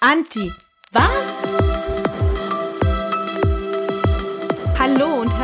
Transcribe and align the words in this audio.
Anti. 0.00 0.52
Was? 0.94 1.27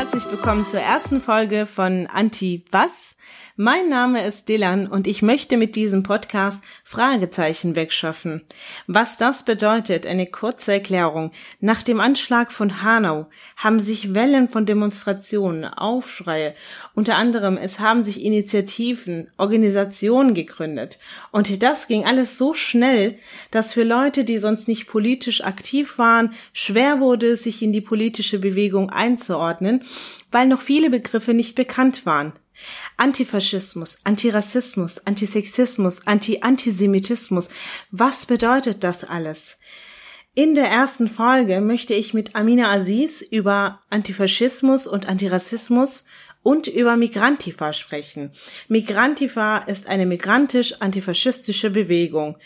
Herzlich 0.04 0.30
willkommen 0.30 0.67
zur 0.67 0.80
ersten 0.80 1.22
Folge 1.22 1.64
von 1.64 2.06
Anti 2.12 2.66
Was? 2.71 3.14
Mein 3.56 3.88
Name 3.88 4.27
ist 4.27 4.48
Dylan 4.48 4.88
und 4.88 5.07
ich 5.07 5.23
möchte 5.23 5.57
mit 5.57 5.77
diesem 5.77 6.03
Podcast 6.03 6.61
Fragezeichen 6.82 7.77
wegschaffen. 7.77 8.43
Was 8.88 9.17
das 9.17 9.45
bedeutet, 9.45 10.09
eine 10.09 10.27
kurze 10.27 10.72
Erklärung. 10.72 11.30
Nach 11.61 11.80
dem 11.85 12.00
Anschlag 12.00 12.50
von 12.50 12.82
Hanau 12.82 13.29
haben 13.57 13.79
sich 13.79 14.12
Wellen 14.12 14.48
von 14.48 14.67
Demonstrationen, 14.67 15.67
Aufschreie, 15.67 16.57
unter 16.95 17.14
anderem 17.14 17.57
es 17.57 17.79
haben 17.79 18.02
sich 18.02 18.25
Initiativen, 18.25 19.29
Organisationen 19.36 20.34
gegründet. 20.34 20.98
Und 21.30 21.62
das 21.62 21.86
ging 21.86 22.05
alles 22.05 22.36
so 22.36 22.55
schnell, 22.55 23.18
dass 23.52 23.73
für 23.73 23.84
Leute, 23.84 24.25
die 24.25 24.39
sonst 24.39 24.66
nicht 24.66 24.89
politisch 24.89 25.44
aktiv 25.44 25.96
waren, 25.96 26.35
schwer 26.52 26.99
wurde, 26.99 27.36
sich 27.36 27.63
in 27.63 27.72
die 27.72 27.80
politische 27.80 28.41
Bewegung 28.41 28.91
einzuordnen, 28.91 29.85
weil 30.30 30.46
noch 30.46 30.62
viele 30.62 30.90
Begriffe 30.90 31.34
nicht 31.34 31.54
bekannt 31.54 32.06
waren. 32.06 32.33
Antifaschismus, 32.97 34.00
Antirassismus, 34.05 35.06
Antisexismus, 35.06 36.06
Anti-Antisemitismus. 36.06 37.50
Was 37.91 38.27
bedeutet 38.27 38.84
das 38.84 39.05
alles? 39.05 39.58
In 40.36 40.56
der 40.56 40.69
ersten 40.69 41.06
Folge 41.08 41.61
möchte 41.61 41.94
ich 41.94 42.12
mit 42.12 42.34
Amina 42.34 42.72
Aziz 42.72 43.22
über 43.22 43.80
Antifaschismus 43.88 44.86
und 44.88 45.06
Antirassismus 45.06 46.06
und 46.44 46.69
über 46.69 46.97
Migrantifa 46.97 47.72
sprechen. 47.72 48.30
Migrantifa 48.69 49.58
ist 49.58 49.89
eine 49.89 50.06
migrantisch-antifaschistische 50.06 51.70
Bewegung. 51.70 52.36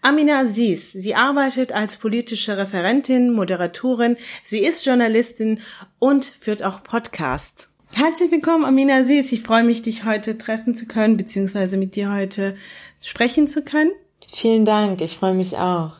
Amina 0.00 0.40
Aziz, 0.40 0.92
sie 0.92 1.14
arbeitet 1.14 1.72
als 1.72 1.96
politische 1.96 2.56
Referentin, 2.56 3.32
Moderatorin, 3.32 4.16
sie 4.42 4.60
ist 4.60 4.86
Journalistin 4.86 5.60
und 5.98 6.24
führt 6.24 6.62
auch 6.62 6.82
Podcasts. 6.82 7.68
Herzlich 7.92 8.30
willkommen, 8.30 8.64
Amina 8.64 8.98
Aziz. 8.98 9.32
Ich 9.32 9.42
freue 9.42 9.64
mich, 9.64 9.82
dich 9.82 10.04
heute 10.04 10.38
treffen 10.38 10.74
zu 10.74 10.86
können, 10.86 11.16
beziehungsweise 11.16 11.78
mit 11.78 11.96
dir 11.96 12.12
heute 12.14 12.56
sprechen 13.04 13.48
zu 13.48 13.62
können. 13.62 13.90
Vielen 14.32 14.64
Dank, 14.66 15.00
ich 15.00 15.16
freue 15.16 15.34
mich 15.34 15.56
auch. 15.56 15.96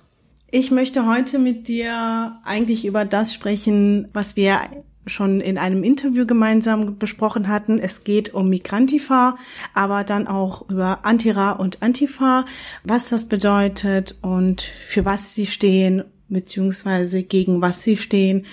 Ich 0.51 0.71
möchte 0.71 1.07
heute 1.07 1.39
mit 1.39 1.67
dir 1.67 2.41
eigentlich 2.45 2.87
über 2.87 3.05
das 3.05 3.35
sprechen, 3.35 4.09
was 4.13 4.37
wir 4.37 4.61
schon 5.09 5.41
in 5.41 5.59
einem 5.59 5.83
Interview 5.83 6.27
gemeinsam 6.27 6.99
besprochen 6.99 7.49
hatten. 7.49 7.79
Es 7.79 8.05
geht 8.05 8.35
um 8.35 8.49
Migrantifa, 8.49 9.37
aber 9.75 10.05
dann 10.05 10.27
auch 10.27 10.69
über 10.71 11.01
Antira 11.05 11.53
und 11.53 11.83
Antifa, 11.83 12.45
was 12.85 13.09
das 13.09 13.27
bedeutet 13.27 14.17
und 14.23 14.71
für 14.87 15.05
was 15.05 15.35
sie 15.35 15.47
stehen 15.47 16.05
beziehungsweise 16.29 17.23
gegen 17.23 17.63
was 17.63 17.83
sie 17.83 17.97
stehen. 17.97 18.45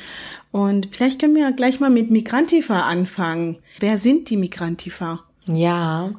Und 0.52 0.88
vielleicht 0.92 1.20
können 1.20 1.36
wir 1.36 1.52
gleich 1.52 1.80
mal 1.80 1.90
mit 1.90 2.10
Migrantifa 2.10 2.82
anfangen. 2.82 3.58
Wer 3.80 3.98
sind 3.98 4.30
die 4.30 4.38
Migrantifa? 4.38 5.20
Ja, 5.48 6.14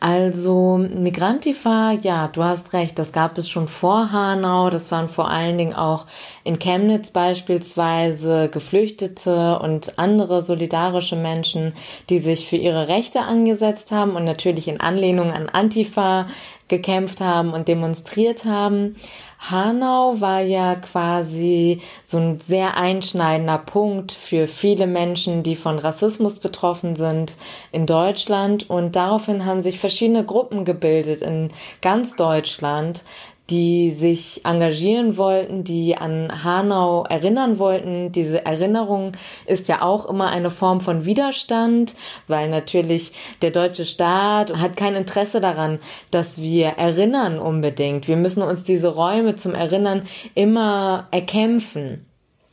also 0.00 0.78
Migrantifa, 0.78 1.92
ja, 1.92 2.28
du 2.28 2.42
hast 2.42 2.72
recht, 2.72 2.98
das 2.98 3.12
gab 3.12 3.36
es 3.36 3.50
schon 3.50 3.68
vor 3.68 4.10
Hanau. 4.10 4.70
Das 4.70 4.90
waren 4.90 5.08
vor 5.08 5.30
allen 5.30 5.58
Dingen 5.58 5.74
auch 5.74 6.06
in 6.50 6.58
Chemnitz 6.58 7.10
beispielsweise 7.10 8.48
Geflüchtete 8.48 9.60
und 9.60 10.00
andere 10.00 10.42
solidarische 10.42 11.14
Menschen, 11.14 11.74
die 12.08 12.18
sich 12.18 12.48
für 12.48 12.56
ihre 12.56 12.88
Rechte 12.88 13.20
angesetzt 13.20 13.92
haben 13.92 14.16
und 14.16 14.24
natürlich 14.24 14.66
in 14.66 14.80
Anlehnung 14.80 15.30
an 15.30 15.48
Antifa 15.48 16.26
gekämpft 16.66 17.20
haben 17.20 17.52
und 17.52 17.68
demonstriert 17.68 18.44
haben. 18.44 18.96
Hanau 19.38 20.20
war 20.20 20.40
ja 20.40 20.74
quasi 20.74 21.82
so 22.02 22.18
ein 22.18 22.40
sehr 22.40 22.76
einschneidender 22.76 23.58
Punkt 23.58 24.10
für 24.10 24.48
viele 24.48 24.88
Menschen, 24.88 25.44
die 25.44 25.54
von 25.54 25.78
Rassismus 25.78 26.40
betroffen 26.40 26.96
sind 26.96 27.34
in 27.70 27.86
Deutschland. 27.86 28.68
Und 28.68 28.96
daraufhin 28.96 29.44
haben 29.46 29.60
sich 29.60 29.78
verschiedene 29.78 30.24
Gruppen 30.24 30.64
gebildet 30.64 31.22
in 31.22 31.52
ganz 31.80 32.16
Deutschland, 32.16 33.02
die 33.50 33.90
sich 33.90 34.44
engagieren 34.44 35.16
wollten, 35.16 35.64
die 35.64 35.96
an 35.96 36.44
Hanau 36.44 37.04
erinnern 37.04 37.58
wollten. 37.58 38.12
Diese 38.12 38.44
Erinnerung 38.46 39.12
ist 39.46 39.68
ja 39.68 39.82
auch 39.82 40.08
immer 40.08 40.30
eine 40.30 40.50
Form 40.50 40.80
von 40.80 41.04
Widerstand, 41.04 41.94
weil 42.28 42.48
natürlich 42.48 43.12
der 43.42 43.50
deutsche 43.50 43.84
Staat 43.84 44.56
hat 44.56 44.76
kein 44.76 44.94
Interesse 44.94 45.40
daran, 45.40 45.80
dass 46.10 46.40
wir 46.40 46.66
erinnern 46.68 47.38
unbedingt. 47.38 48.06
Wir 48.06 48.16
müssen 48.16 48.42
uns 48.42 48.64
diese 48.64 48.88
Räume 48.88 49.34
zum 49.34 49.54
Erinnern 49.54 50.02
immer 50.34 51.08
erkämpfen. 51.10 52.06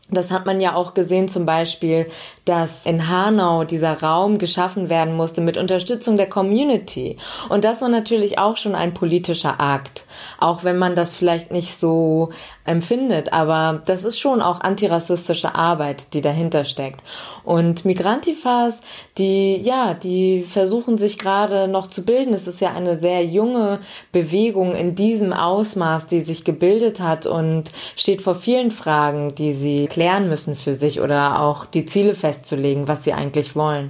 Das 0.09 0.31
hat 0.31 0.45
man 0.45 0.61
ja 0.61 0.73
auch 0.73 0.93
gesehen, 0.93 1.27
zum 1.27 1.45
Beispiel, 1.45 2.07
dass 2.45 2.85
in 2.85 3.09
Hanau 3.09 3.65
dieser 3.65 4.01
Raum 4.01 4.37
geschaffen 4.37 4.87
werden 4.87 5.17
musste 5.17 5.41
mit 5.41 5.57
Unterstützung 5.57 6.15
der 6.15 6.29
Community. 6.29 7.17
Und 7.49 7.65
das 7.65 7.81
war 7.81 7.89
natürlich 7.89 8.39
auch 8.39 8.55
schon 8.55 8.73
ein 8.73 8.93
politischer 8.93 9.59
Akt, 9.59 10.05
auch 10.39 10.63
wenn 10.63 10.77
man 10.77 10.95
das 10.95 11.13
vielleicht 11.13 11.51
nicht 11.51 11.77
so 11.77 12.29
empfindet. 12.63 13.33
Aber 13.33 13.81
das 13.85 14.05
ist 14.05 14.17
schon 14.17 14.41
auch 14.41 14.61
antirassistische 14.61 15.55
Arbeit, 15.55 16.13
die 16.13 16.21
dahinter 16.21 16.63
steckt. 16.63 17.01
Und 17.43 17.83
Migrantifas, 17.83 18.81
die, 19.17 19.57
ja, 19.57 19.93
die 19.93 20.43
versuchen 20.43 20.97
sich 20.97 21.17
gerade 21.17 21.67
noch 21.67 21.87
zu 21.87 22.05
bilden. 22.05 22.33
Es 22.33 22.47
ist 22.47 22.61
ja 22.61 22.73
eine 22.73 22.97
sehr 22.97 23.25
junge 23.25 23.79
Bewegung 24.13 24.73
in 24.73 24.95
diesem 24.95 25.33
Ausmaß, 25.33 26.07
die 26.07 26.21
sich 26.21 26.45
gebildet 26.45 27.01
hat 27.01 27.25
und 27.25 27.73
steht 27.97 28.21
vor 28.21 28.35
vielen 28.35 28.71
Fragen, 28.71 29.35
die 29.35 29.51
sie 29.51 29.87
klären 29.97 30.29
müssen 30.29 30.55
für 30.55 30.75
sich 30.75 31.01
oder 31.01 31.39
auch 31.39 31.65
die 31.65 31.87
Ziele 31.87 32.13
festzulegen, 32.13 32.87
was 32.87 33.03
sie 33.03 33.13
eigentlich 33.13 33.55
wollen. 33.55 33.89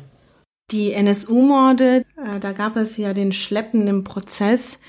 Die 0.71 0.93
NSU-Morde, 0.93 2.05
äh, 2.15 2.39
da 2.39 2.53
gab 2.53 2.77
es 2.77 2.95
ja 2.95 3.13
den 3.13 3.33
schleppenden 3.33 4.05
Prozess, 4.05 4.79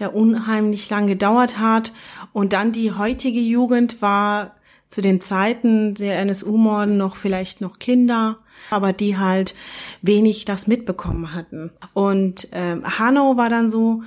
der 0.00 0.12
unheimlich 0.12 0.90
lang 0.90 1.06
gedauert 1.06 1.56
hat. 1.58 1.92
Und 2.32 2.52
dann 2.52 2.72
die 2.72 2.90
heutige 2.90 3.38
Jugend 3.38 4.02
war 4.02 4.56
zu 4.88 5.00
den 5.00 5.20
Zeiten 5.20 5.94
der 5.94 6.18
NSU-Morden 6.18 6.96
noch 6.96 7.14
vielleicht 7.14 7.60
noch 7.60 7.78
Kinder, 7.78 8.38
aber 8.70 8.92
die 8.92 9.18
halt 9.18 9.54
wenig 10.02 10.46
das 10.46 10.66
mitbekommen 10.66 11.32
hatten. 11.32 11.70
Und 11.94 12.52
äh, 12.52 12.82
Hanau 12.82 13.36
war 13.36 13.50
dann 13.50 13.70
so, 13.70 14.02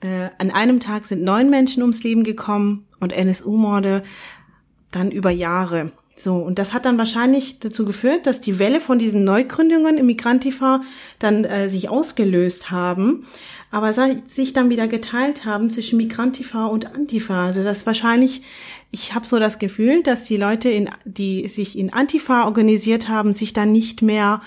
äh, 0.00 0.30
an 0.38 0.50
einem 0.50 0.80
Tag 0.80 1.04
sind 1.04 1.22
neun 1.22 1.50
Menschen 1.50 1.82
ums 1.82 2.02
Leben 2.02 2.24
gekommen 2.24 2.86
und 2.98 3.12
NSU-Morde 3.12 4.02
dann 4.96 5.10
über 5.10 5.30
Jahre. 5.30 5.92
So, 6.18 6.36
und 6.36 6.58
das 6.58 6.72
hat 6.72 6.86
dann 6.86 6.96
wahrscheinlich 6.96 7.58
dazu 7.58 7.84
geführt, 7.84 8.26
dass 8.26 8.40
die 8.40 8.58
Welle 8.58 8.80
von 8.80 8.98
diesen 8.98 9.22
Neugründungen 9.24 9.98
im 9.98 10.06
Migrantifa 10.06 10.80
dann 11.18 11.44
äh, 11.44 11.68
sich 11.68 11.90
ausgelöst 11.90 12.70
haben, 12.70 13.26
aber 13.70 13.92
sich 13.92 14.54
dann 14.54 14.70
wieder 14.70 14.88
geteilt 14.88 15.44
haben 15.44 15.68
zwischen 15.68 15.98
Migrantifa 15.98 16.66
und 16.66 16.94
Antifa. 16.94 17.44
Also 17.44 17.62
das 17.62 17.84
wahrscheinlich, 17.84 18.42
ich 18.90 19.14
habe 19.14 19.26
so 19.26 19.38
das 19.38 19.58
Gefühl, 19.58 20.02
dass 20.02 20.24
die 20.24 20.38
Leute, 20.38 20.70
in, 20.70 20.88
die 21.04 21.48
sich 21.48 21.78
in 21.78 21.92
Antifa 21.92 22.46
organisiert 22.46 23.08
haben, 23.08 23.34
sich 23.34 23.52
dann 23.52 23.72
nicht 23.72 24.00
mehr 24.00 24.40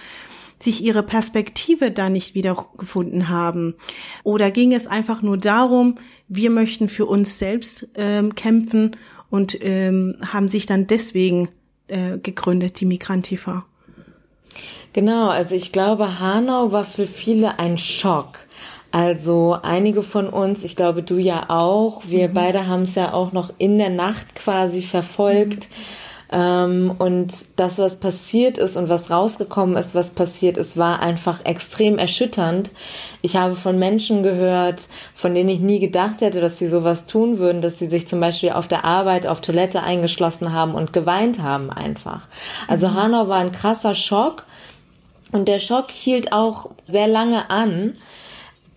sich 0.62 0.84
ihre 0.84 1.04
Perspektive 1.04 1.92
da 1.92 2.10
nicht 2.10 2.36
wiedergefunden 2.36 3.30
haben. 3.30 3.76
Oder 4.24 4.52
ging 4.52 4.74
es 4.74 4.88
einfach 4.88 5.22
nur 5.22 5.38
darum, 5.38 5.96
wir 6.28 6.50
möchten 6.50 6.90
für 6.90 7.06
uns 7.06 7.40
selbst 7.40 7.88
ähm, 7.96 8.36
kämpfen 8.36 8.98
und 9.30 9.58
ähm, 9.62 10.18
haben 10.26 10.48
sich 10.48 10.66
dann 10.66 10.88
deswegen 10.88 11.50
äh, 11.88 12.18
gegründet, 12.18 12.80
die 12.80 12.86
Migrantifa. 12.86 13.66
Genau, 14.94 15.30
also 15.30 15.56
ich 15.56 15.72
glaube, 15.72 16.20
Hanau 16.20 16.72
war 16.72 16.84
für 16.84 17.06
viele 17.06 17.60
ein 17.60 17.78
Schock. 17.78 18.40
Also 18.92 19.58
einige 19.62 20.02
von 20.02 20.28
uns, 20.28 20.64
ich 20.64 20.76
glaube 20.76 21.04
du 21.04 21.18
ja 21.18 21.50
auch, 21.50 22.04
wir 22.08 22.30
mhm. 22.30 22.34
beide 22.34 22.66
haben 22.66 22.84
es 22.84 22.96
ja 22.96 23.14
auch 23.14 23.32
noch 23.32 23.54
in 23.60 23.78
der 23.78 23.92
Nacht 23.92 24.34
quasi 24.34 24.82
verfolgt. 24.82 25.70
Mhm 25.70 26.09
ähm, 26.32 26.94
und 27.00 27.34
das, 27.56 27.80
was 27.80 28.00
passiert 28.00 28.60
ist 28.60 28.78
und 28.78 28.88
was 28.88 29.10
rausgekommen 29.10 29.78
ist, 29.78 29.96
was 29.96 30.12
passiert 30.12 30.58
ist, 30.58 30.78
war 30.78 31.02
einfach 31.02 31.44
extrem 31.44 31.98
erschütternd. 31.98 32.72
Ich 33.22 33.36
habe 33.36 33.56
von 33.56 33.80
Menschen 33.80 34.22
gehört, 34.22 34.88
von 35.16 35.34
denen 35.34 35.50
ich 35.50 35.60
nie 35.60 35.80
gedacht 35.80 36.22
hätte, 36.22 36.40
dass 36.40 36.60
sie 36.60 36.68
sowas 36.68 37.08
tun 37.08 37.40
würden, 37.40 37.62
dass 37.62 37.80
sie 37.80 37.88
sich 37.88 38.08
zum 38.08 38.20
Beispiel 38.20 38.52
auf 38.52 38.68
der 38.68 38.86
Arbeit 38.86 39.26
auf 39.26 39.42
Toilette 39.42 39.82
eingeschlossen 39.82 40.54
haben 40.54 40.76
und 40.76 40.94
geweint 40.94 41.42
haben 41.42 41.72
einfach. 41.72 42.28
Also 42.68 42.90
mhm. 42.90 42.94
Hanau 42.94 43.28
war 43.28 43.40
ein 43.40 43.52
krasser 43.52 43.96
Schock 43.96 44.46
und 45.32 45.48
der 45.48 45.60
Schock 45.60 45.90
hielt 45.90 46.32
auch 46.32 46.70
sehr 46.88 47.08
lange 47.08 47.50
an 47.50 47.96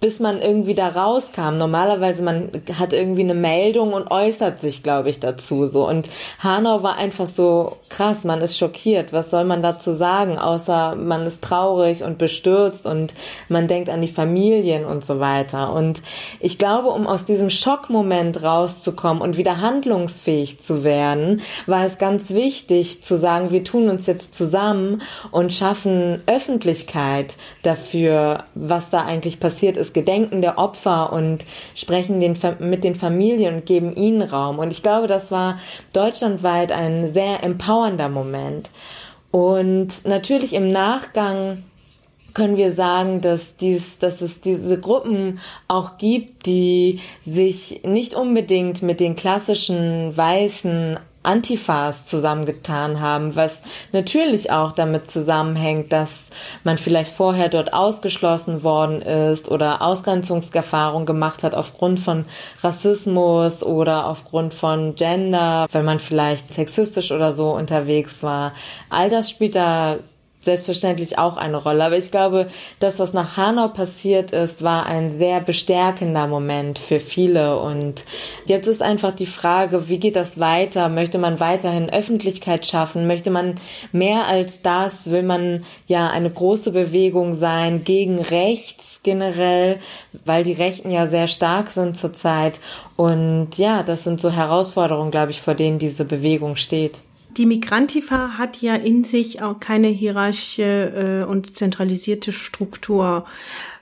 bis 0.03 0.19
man 0.19 0.43
irgendwie 0.43 0.75
da 0.75 0.89
rauskam. 0.89 1.59
Normalerweise 1.59 2.25
man 2.25 2.51
hat 2.77 2.93
irgendwie 2.93 3.21
eine 3.21 3.35
Meldung 3.35 3.93
und 3.93 4.11
äußert 4.11 4.61
sich, 4.61 4.83
glaube 4.83 5.09
ich, 5.09 5.21
dazu 5.21 5.67
so. 5.67 5.89
Und 5.89 6.09
Hanau 6.41 6.83
war 6.83 6.97
einfach 6.97 7.29
so 7.29 7.77
krass, 7.89 8.25
man 8.25 8.41
ist 8.41 8.59
schockiert. 8.59 9.13
Was 9.13 9.31
soll 9.31 9.45
man 9.45 9.63
dazu 9.63 9.95
sagen, 9.95 10.39
außer 10.39 10.97
man 10.97 11.25
ist 11.25 11.41
traurig 11.41 12.03
und 12.03 12.19
bestürzt 12.19 12.85
und 12.85 13.15
man 13.49 13.69
denkt 13.69 13.89
an 13.91 14.03
die 14.03 14.09
Familien 14.09 14.85
und 14.85 15.05
so 15.05 15.21
weiter. 15.21 15.73
Und 15.73 16.03
ich 16.41 16.59
glaube, 16.59 16.89
um 16.89 17.07
aus 17.07 17.25
diesem 17.25 17.49
Schockmoment 17.49 18.43
rauszukommen 18.43 19.23
und 19.23 19.37
wieder 19.37 19.61
handlungsfähig 19.61 20.61
zu 20.61 20.83
werden, 20.83 21.43
war 21.67 21.87
es 21.87 21.99
ganz 21.99 22.31
wichtig 22.31 23.05
zu 23.05 23.17
sagen, 23.17 23.53
wir 23.53 23.63
tun 23.63 23.89
uns 23.89 24.07
jetzt 24.07 24.35
zusammen 24.35 25.03
und 25.31 25.55
schaffen 25.55 26.23
Öffentlichkeit 26.27 27.37
dafür, 27.63 28.47
was 28.57 28.91
da 28.91 29.03
eigentlich 29.03 29.39
passiert 29.39 29.77
ist 29.77 29.92
gedenken 29.93 30.43
der 30.43 30.59
Opfer 30.59 31.13
und 31.13 31.45
sprechen 31.75 32.21
den, 32.21 32.37
mit 32.59 32.85
den 32.85 32.95
Familien 32.95 33.57
und 33.57 33.67
geben 33.67 33.95
ihnen 33.97 34.23
Raum. 34.23 34.59
Und 34.59 34.71
ich 34.71 34.83
glaube, 34.83 35.07
das 35.07 35.31
war 35.31 35.59
deutschlandweit 35.93 36.73
ein 36.73 37.13
sehr 37.13 37.43
empowernder 37.43 38.09
Moment. 38.09 38.71
Und 39.31 40.05
natürlich 40.05 40.53
im 40.53 40.69
Nachgang 40.69 41.65
können 42.35 42.57
wir 42.57 42.73
sagen, 42.73 43.21
dass, 43.21 43.57
dies, 43.57 43.99
dass 43.99 44.21
es 44.21 44.41
diese 44.41 44.81
Gruppen 44.81 45.41
auch 45.69 45.99
gibt, 45.99 46.47
die 46.47 47.01
sich 47.25 47.83
nicht 47.85 48.15
unbedingt 48.15 48.83
mit 48.83 49.01
den 49.01 49.17
klassischen 49.17 50.17
weißen 50.17 50.99
Antifas 51.23 52.07
zusammengetan 52.07 53.01
haben, 53.01 53.37
was 53.37 53.63
natürlich 53.93 54.51
auch 54.51 54.73
damit 54.73 55.11
zusammenhängt, 55.11 55.93
dass 55.93 56.11
man 56.65 56.79
vielleicht 56.79 57.13
vorher 57.13 57.49
dort 57.49 57.73
ausgeschlossen 57.73 58.63
worden 58.63 59.03
ist 59.03 59.49
oder 59.49 59.83
Ausgrenzungserfahrung 59.83 61.07
gemacht 61.07 61.43
hat 61.43 61.55
aufgrund 61.55 62.01
von 62.01 62.25
Rassismus 62.63 63.63
oder 63.63 64.07
aufgrund 64.07 64.55
von 64.55 64.95
Gender, 64.95 65.67
wenn 65.73 65.85
man 65.85 66.01
vielleicht 66.01 66.53
sexistisch 66.53 67.13
oder 67.13 67.33
so 67.33 67.51
unterwegs 67.51 68.23
war. 68.23 68.53
All 68.91 69.09
das 69.09 69.31
spielt 69.31 69.55
da 69.55 69.99
selbstverständlich 70.43 71.19
auch 71.19 71.37
eine 71.37 71.57
Rolle. 71.57 71.85
Aber 71.85 71.97
ich 71.97 72.11
glaube, 72.11 72.49
das, 72.81 72.99
was 72.99 73.13
nach 73.13 73.37
Hanau 73.37 73.69
passiert 73.69 74.33
ist, 74.33 74.63
war 74.63 74.87
ein 74.87 75.17
sehr 75.17 75.41
bestärkender 75.41 76.27
Moment 76.27 76.79
für 76.79 76.99
viele. 76.99 77.59
Und 77.59 78.05
jetzt 78.45 78.69
ist 78.69 78.83
einfach 78.83 79.13
die 79.13 79.27
Frage, 79.27 79.89
wie 79.89 79.99
geht 79.99 80.17
das 80.17 80.39
weiter? 80.41 80.89
Möchte 80.89 81.19
man 81.19 81.41
weiterhin 81.41 81.91
Öffentlichkeit 81.91 82.67
schaffen? 82.67 83.07
Möchte 83.07 83.31
man 83.31 83.55
mehr 83.93 84.27
als 84.27 84.63
das? 84.63 85.11
Will 85.11 85.23
man 85.23 85.65
ja 85.87 86.11
eine 86.11 86.31
große 86.31 86.73
Bewegung 86.73 87.37
sein 87.37 87.85
gegen 87.85 88.21
rechts 88.21 89.01
generell, 89.03 89.81
weil 90.25 90.45
die 90.45 90.53
Rechten 90.53 90.91
ja 90.91 91.07
sehr 91.07 91.29
stark 91.29 91.71
sind 91.71 91.97
zurzeit. 91.97 92.61
Und 92.97 93.59
ja, 93.59 93.83
das 93.83 94.05
sind 94.05 94.21
so 94.21 94.31
Herausforderungen, 94.31 95.11
glaube 95.11 95.31
ich, 95.31 95.41
vor 95.41 95.55
denen 95.55 95.79
diese 95.79 96.05
Bewegung 96.05 96.57
steht. 96.57 97.01
Die 97.37 97.47
Migrantifa 97.47 98.37
hat 98.37 98.61
ja 98.61 98.75
in 98.75 99.05
sich 99.05 99.41
auch 99.41 99.59
keine 99.59 99.89
hierarchische 99.89 101.23
äh, 101.23 101.31
und 101.31 101.57
zentralisierte 101.57 102.33
Struktur. 102.33 103.25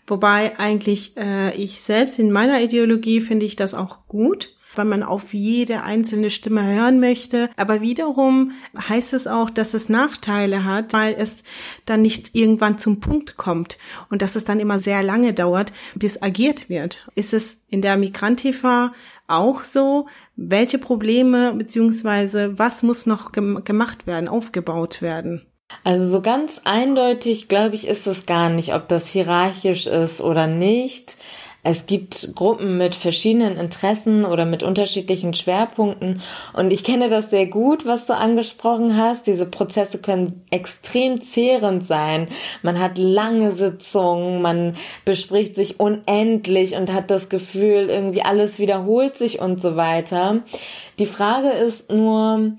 Wobei 0.06 0.58
eigentlich 0.58 1.16
äh, 1.16 1.54
ich 1.54 1.80
selbst 1.80 2.18
in 2.18 2.30
meiner 2.30 2.60
Ideologie 2.60 3.20
finde 3.20 3.46
ich 3.46 3.56
das 3.56 3.74
auch 3.74 4.06
gut 4.06 4.54
weil 4.74 4.84
man 4.84 5.02
auf 5.02 5.34
jede 5.34 5.82
einzelne 5.82 6.30
Stimme 6.30 6.64
hören 6.64 7.00
möchte. 7.00 7.50
Aber 7.56 7.80
wiederum 7.80 8.52
heißt 8.76 9.12
es 9.14 9.26
auch, 9.26 9.50
dass 9.50 9.74
es 9.74 9.88
Nachteile 9.88 10.64
hat, 10.64 10.92
weil 10.92 11.14
es 11.18 11.42
dann 11.86 12.02
nicht 12.02 12.34
irgendwann 12.34 12.78
zum 12.78 13.00
Punkt 13.00 13.36
kommt 13.36 13.78
und 14.08 14.22
dass 14.22 14.36
es 14.36 14.44
dann 14.44 14.60
immer 14.60 14.78
sehr 14.78 15.02
lange 15.02 15.32
dauert, 15.32 15.72
bis 15.94 16.22
agiert 16.22 16.68
wird. 16.68 17.06
Ist 17.14 17.34
es 17.34 17.64
in 17.68 17.82
der 17.82 17.96
Migrantifa 17.96 18.92
auch 19.26 19.62
so? 19.62 20.06
Welche 20.36 20.78
Probleme 20.78 21.54
beziehungsweise 21.54 22.58
was 22.58 22.82
muss 22.82 23.06
noch 23.06 23.32
gemacht 23.32 24.06
werden, 24.06 24.28
aufgebaut 24.28 25.02
werden? 25.02 25.46
Also 25.84 26.08
so 26.08 26.20
ganz 26.20 26.60
eindeutig, 26.64 27.48
glaube 27.48 27.74
ich, 27.74 27.86
ist 27.86 28.06
es 28.06 28.26
gar 28.26 28.50
nicht, 28.50 28.74
ob 28.74 28.88
das 28.88 29.06
hierarchisch 29.06 29.86
ist 29.86 30.20
oder 30.20 30.46
nicht. 30.46 31.16
Es 31.62 31.84
gibt 31.84 32.34
Gruppen 32.34 32.78
mit 32.78 32.94
verschiedenen 32.94 33.56
Interessen 33.58 34.24
oder 34.24 34.46
mit 34.46 34.62
unterschiedlichen 34.62 35.34
Schwerpunkten. 35.34 36.22
Und 36.54 36.72
ich 36.72 36.84
kenne 36.84 37.10
das 37.10 37.28
sehr 37.28 37.46
gut, 37.46 37.84
was 37.84 38.06
du 38.06 38.16
angesprochen 38.16 38.96
hast. 38.96 39.26
Diese 39.26 39.44
Prozesse 39.44 39.98
können 39.98 40.42
extrem 40.50 41.20
zehrend 41.20 41.84
sein. 41.84 42.28
Man 42.62 42.80
hat 42.80 42.96
lange 42.96 43.52
Sitzungen, 43.52 44.40
man 44.40 44.76
bespricht 45.04 45.54
sich 45.54 45.78
unendlich 45.78 46.76
und 46.76 46.92
hat 46.92 47.10
das 47.10 47.28
Gefühl, 47.28 47.90
irgendwie 47.90 48.22
alles 48.22 48.58
wiederholt 48.58 49.16
sich 49.16 49.40
und 49.40 49.60
so 49.60 49.76
weiter. 49.76 50.40
Die 50.98 51.06
Frage 51.06 51.50
ist 51.50 51.92
nur, 51.92 52.52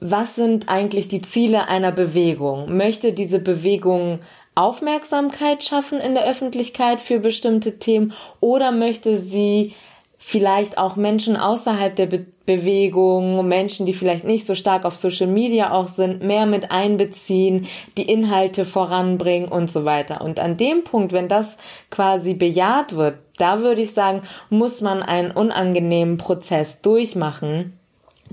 was 0.00 0.34
sind 0.34 0.68
eigentlich 0.68 1.06
die 1.06 1.22
Ziele 1.22 1.68
einer 1.68 1.92
Bewegung? 1.92 2.76
Möchte 2.76 3.12
diese 3.12 3.38
Bewegung 3.38 4.18
Aufmerksamkeit 4.54 5.64
schaffen 5.64 5.98
in 5.98 6.14
der 6.14 6.24
Öffentlichkeit 6.24 7.00
für 7.00 7.18
bestimmte 7.18 7.78
Themen 7.78 8.12
oder 8.40 8.70
möchte 8.70 9.18
sie 9.18 9.74
vielleicht 10.18 10.78
auch 10.78 10.96
Menschen 10.96 11.36
außerhalb 11.36 11.96
der 11.96 12.06
Be 12.06 12.26
Bewegung, 12.44 13.46
Menschen, 13.46 13.86
die 13.86 13.92
vielleicht 13.92 14.24
nicht 14.24 14.48
so 14.48 14.56
stark 14.56 14.84
auf 14.84 14.96
Social 14.96 15.28
Media 15.28 15.70
auch 15.70 15.86
sind, 15.86 16.24
mehr 16.24 16.44
mit 16.44 16.72
einbeziehen, 16.72 17.68
die 17.96 18.10
Inhalte 18.10 18.66
voranbringen 18.66 19.48
und 19.48 19.70
so 19.70 19.84
weiter. 19.84 20.22
Und 20.22 20.40
an 20.40 20.56
dem 20.56 20.82
Punkt, 20.82 21.12
wenn 21.12 21.28
das 21.28 21.56
quasi 21.88 22.34
bejaht 22.34 22.96
wird, 22.96 23.18
da 23.36 23.60
würde 23.60 23.82
ich 23.82 23.92
sagen, 23.92 24.22
muss 24.50 24.80
man 24.80 25.04
einen 25.04 25.30
unangenehmen 25.30 26.18
Prozess 26.18 26.80
durchmachen 26.80 27.78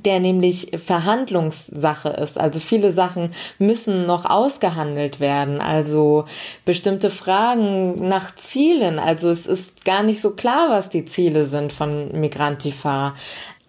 der 0.06 0.20
nämlich 0.20 0.72
Verhandlungssache 0.84 2.10
ist. 2.10 2.40
Also 2.40 2.60
viele 2.60 2.94
Sachen 2.94 3.34
müssen 3.58 4.06
noch 4.06 4.26
ausgehandelt 4.26 5.20
werden. 5.20 5.62
Also 5.62 6.26
bestimmte 6.66 7.10
Fragen 7.10 8.08
nach 8.08 8.36
Zielen. 8.36 9.00
Also 9.00 9.30
es 9.30 9.46
ist 9.46 9.86
gar 9.86 10.04
nicht 10.04 10.22
so 10.22 10.32
klar, 10.32 10.70
was 10.70 10.90
die 10.90 11.06
Ziele 11.06 11.46
sind 11.46 11.74
von 11.74 12.12
Migrantifa. 12.20 13.16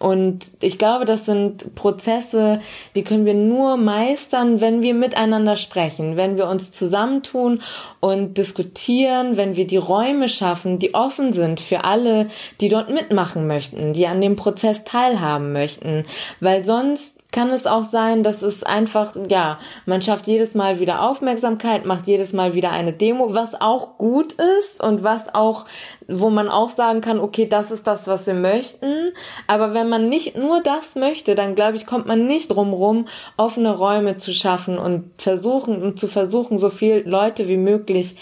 Und 0.01 0.47
ich 0.63 0.79
glaube, 0.79 1.05
das 1.05 1.27
sind 1.27 1.75
Prozesse, 1.75 2.61
die 2.97 3.05
können 3.05 3.27
wir 3.27 3.35
nur 3.35 3.77
meistern, 3.77 4.63
wenn 4.63 4.81
wir 4.81 4.95
miteinander 4.95 5.57
sprechen, 5.57 6.17
wenn 6.17 6.39
wir 6.39 6.49
uns 6.49 6.73
zusammentun 6.73 7.61
und 8.01 8.39
diskutieren, 8.39 9.37
wenn 9.37 9.57
wir 9.57 9.67
die 9.67 9.77
Räume 9.77 10.29
schaffen, 10.29 10.79
die 10.79 10.95
offen 10.95 11.35
sind 11.35 11.61
für 11.61 11.85
alle, 11.85 12.29
die 12.63 12.71
dort 12.71 12.89
mitmachen 12.89 13.47
möchten, 13.47 13.93
die 13.93 14.07
an 14.07 14.23
dem 14.23 14.37
Prozess 14.37 14.85
teilhaben 14.85 15.53
möchten. 15.53 16.07
Weil 16.41 16.65
sonst 16.65 17.20
kann 17.33 17.51
es 17.51 17.67
auch 17.67 17.85
sein, 17.85 18.23
dass 18.23 18.43
es 18.43 18.63
einfach, 18.63 19.15
ja, 19.29 19.59
man 19.87 20.03
schafft 20.03 20.27
jedes 20.27 20.55
Mal 20.55 20.81
wieder 20.81 21.03
Aufmerksamkeit, 21.03 21.85
macht 21.85 22.07
jedes 22.07 22.33
Mal 22.33 22.55
wieder 22.55 22.71
eine 22.71 22.93
Demo, 22.93 23.35
was 23.35 23.61
auch 23.61 23.99
gut 23.99 24.33
ist 24.33 24.83
und 24.83 25.03
was 25.03 25.35
auch, 25.35 25.67
wo 26.09 26.31
man 26.31 26.49
auch 26.49 26.69
sagen 26.69 27.01
kann, 27.01 27.21
okay, 27.21 27.47
das 27.47 27.71
ist 27.71 27.87
das, 27.87 28.07
was 28.07 28.27
wir 28.27 28.35
möchten. 28.35 29.11
Aber 29.47 29.75
wenn 29.75 29.89
man 29.89 30.09
nicht 30.09 30.37
nur 30.37 30.61
das 30.63 30.97
möchte, 30.97 31.35
dann 31.35 31.55
glaube 31.55 31.77
ich, 31.77 31.87
kommt 31.87 32.07
man 32.07 32.27
nicht 32.27 32.51
drum 32.51 32.73
rum, 32.73 33.07
offene 33.37 33.77
Räume 33.77 34.17
zu 34.17 34.33
schaffen 34.33 34.79
und 34.79 35.11
versuchen 35.19 35.83
und 35.83 36.01
zu 36.01 36.09
versuchen, 36.09 36.59
so 36.59 36.71
viel 36.71 37.03
Leute 37.07 37.49
wie 37.49 37.57
möglich 37.57 38.17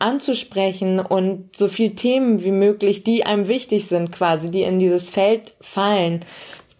anzusprechen 0.00 0.98
und 0.98 1.54
so 1.54 1.68
viel 1.68 1.94
Themen 1.94 2.42
wie 2.42 2.52
möglich, 2.52 3.04
die 3.04 3.24
einem 3.24 3.48
wichtig 3.48 3.86
sind, 3.86 4.10
quasi, 4.10 4.50
die 4.50 4.62
in 4.62 4.78
dieses 4.78 5.10
Feld 5.10 5.54
fallen, 5.60 6.24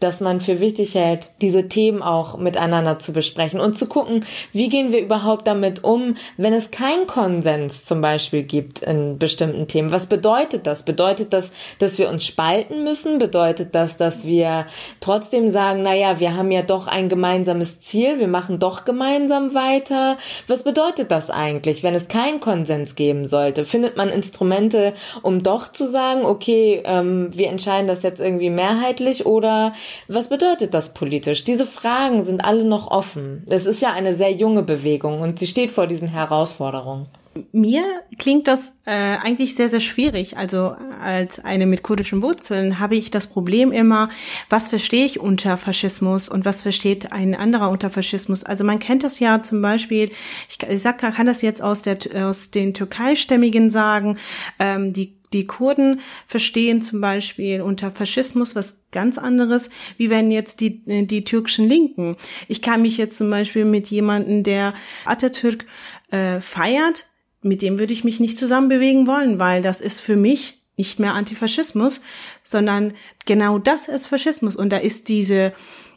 dass 0.00 0.20
man 0.20 0.40
für 0.40 0.60
wichtig 0.60 0.94
hält, 0.94 1.28
diese 1.40 1.68
Themen 1.68 2.02
auch 2.02 2.38
miteinander 2.38 2.98
zu 2.98 3.12
besprechen 3.12 3.60
und 3.60 3.78
zu 3.78 3.86
gucken, 3.86 4.24
wie 4.52 4.68
gehen 4.68 4.92
wir 4.92 5.00
überhaupt 5.00 5.46
damit 5.46 5.84
um, 5.84 6.16
wenn 6.36 6.52
es 6.52 6.70
keinen 6.70 7.06
Konsens 7.06 7.84
zum 7.84 8.00
Beispiel 8.00 8.42
gibt 8.42 8.82
in 8.82 9.18
bestimmten 9.18 9.68
Themen. 9.68 9.92
Was 9.92 10.06
bedeutet 10.06 10.66
das? 10.66 10.82
Bedeutet 10.82 11.32
das, 11.32 11.50
dass 11.78 11.98
wir 11.98 12.08
uns 12.08 12.24
spalten 12.24 12.82
müssen? 12.84 13.18
Bedeutet 13.18 13.74
das, 13.74 13.96
dass 13.96 14.26
wir 14.26 14.66
trotzdem 15.00 15.50
sagen, 15.50 15.82
na 15.82 15.94
ja, 15.94 16.18
wir 16.18 16.34
haben 16.34 16.50
ja 16.50 16.62
doch 16.62 16.86
ein 16.86 17.08
gemeinsames 17.08 17.80
Ziel, 17.80 18.18
wir 18.18 18.28
machen 18.28 18.58
doch 18.58 18.84
gemeinsam 18.84 19.54
weiter? 19.54 20.16
Was 20.46 20.62
bedeutet 20.62 21.10
das 21.10 21.30
eigentlich, 21.30 21.82
wenn 21.82 21.94
es 21.94 22.08
keinen 22.08 22.40
Konsens 22.40 22.94
geben 22.94 23.26
sollte? 23.26 23.64
Findet 23.64 23.96
man 23.96 24.08
Instrumente, 24.08 24.94
um 25.22 25.42
doch 25.42 25.70
zu 25.70 25.86
sagen, 25.86 26.24
okay, 26.24 26.82
ähm, 26.84 27.28
wir 27.32 27.48
entscheiden 27.48 27.86
das 27.86 28.02
jetzt 28.02 28.20
irgendwie 28.20 28.50
mehrheitlich 28.50 29.26
oder 29.26 29.74
was 30.08 30.28
bedeutet 30.28 30.74
das 30.74 30.94
politisch? 30.94 31.44
Diese 31.44 31.66
Fragen 31.66 32.22
sind 32.22 32.44
alle 32.44 32.64
noch 32.64 32.90
offen. 32.90 33.44
Es 33.48 33.66
ist 33.66 33.82
ja 33.82 33.92
eine 33.92 34.14
sehr 34.14 34.32
junge 34.32 34.62
Bewegung 34.62 35.20
und 35.20 35.38
sie 35.38 35.46
steht 35.46 35.70
vor 35.70 35.86
diesen 35.86 36.08
Herausforderungen. 36.08 37.06
Mir 37.52 37.84
klingt 38.18 38.48
das 38.48 38.72
äh, 38.86 38.90
eigentlich 38.90 39.54
sehr, 39.54 39.68
sehr 39.68 39.78
schwierig. 39.78 40.36
Also 40.36 40.74
als 41.00 41.38
eine 41.38 41.66
mit 41.66 41.84
kurdischen 41.84 42.22
Wurzeln 42.22 42.80
habe 42.80 42.96
ich 42.96 43.12
das 43.12 43.28
Problem 43.28 43.70
immer, 43.70 44.08
was 44.48 44.68
verstehe 44.68 45.06
ich 45.06 45.20
unter 45.20 45.56
Faschismus 45.56 46.28
und 46.28 46.44
was 46.44 46.62
versteht 46.62 47.12
ein 47.12 47.36
anderer 47.36 47.70
unter 47.70 47.88
Faschismus. 47.88 48.42
Also 48.42 48.64
man 48.64 48.80
kennt 48.80 49.04
das 49.04 49.20
ja 49.20 49.42
zum 49.42 49.62
Beispiel, 49.62 50.10
ich, 50.48 50.60
ich 50.68 50.82
sag, 50.82 50.98
kann 50.98 51.26
das 51.26 51.40
jetzt 51.40 51.62
aus, 51.62 51.82
der, 51.82 51.98
aus 52.26 52.50
den 52.50 52.74
Türkeistämmigen 52.74 53.70
sagen, 53.70 54.18
ähm, 54.58 54.92
die 54.92 55.19
die 55.32 55.46
Kurden 55.46 56.00
verstehen 56.26 56.82
zum 56.82 57.00
Beispiel 57.00 57.60
unter 57.60 57.90
Faschismus 57.90 58.56
was 58.56 58.86
ganz 58.90 59.18
anderes, 59.18 59.70
wie 59.96 60.10
wenn 60.10 60.30
jetzt 60.30 60.60
die, 60.60 60.82
die 61.06 61.24
türkischen 61.24 61.68
Linken. 61.68 62.16
Ich 62.48 62.62
kann 62.62 62.82
mich 62.82 62.96
jetzt 62.96 63.16
zum 63.16 63.30
Beispiel 63.30 63.64
mit 63.64 63.88
jemandem, 63.88 64.42
der 64.42 64.74
Atatürk 65.04 65.66
äh, 66.10 66.40
feiert, 66.40 67.06
mit 67.42 67.62
dem 67.62 67.78
würde 67.78 67.92
ich 67.92 68.04
mich 68.04 68.20
nicht 68.20 68.38
zusammen 68.38 68.68
bewegen 68.68 69.06
wollen, 69.06 69.38
weil 69.38 69.62
das 69.62 69.80
ist 69.80 70.00
für 70.00 70.16
mich 70.16 70.60
nicht 70.76 70.98
mehr 70.98 71.14
Antifaschismus, 71.14 72.00
sondern 72.42 72.94
genau 73.26 73.58
das 73.58 73.88
ist 73.88 74.06
Faschismus. 74.06 74.56
Und 74.56 74.72
da 74.72 74.78
ist 74.78 75.08
diese 75.08 75.52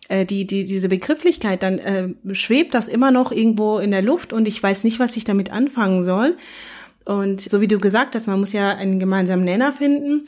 äh, 0.09 0.25
die, 0.25 0.45
die, 0.45 0.65
diese 0.65 0.89
Begrifflichkeit, 0.89 1.63
dann 1.63 1.79
äh, 1.79 2.09
schwebt 2.33 2.73
das 2.73 2.87
immer 2.87 3.11
noch 3.11 3.31
irgendwo 3.31 3.79
in 3.79 3.91
der 3.91 4.01
Luft 4.01 4.33
und 4.33 4.47
ich 4.47 4.61
weiß 4.61 4.83
nicht, 4.83 4.99
was 4.99 5.15
ich 5.15 5.23
damit 5.23 5.51
anfangen 5.51 6.03
soll. 6.03 6.37
Und 7.05 7.41
so 7.41 7.61
wie 7.61 7.67
du 7.67 7.79
gesagt 7.79 8.15
hast, 8.15 8.27
man 8.27 8.39
muss 8.39 8.53
ja 8.53 8.75
einen 8.75 8.99
gemeinsamen 8.99 9.43
Nenner 9.43 9.73
finden. 9.73 10.27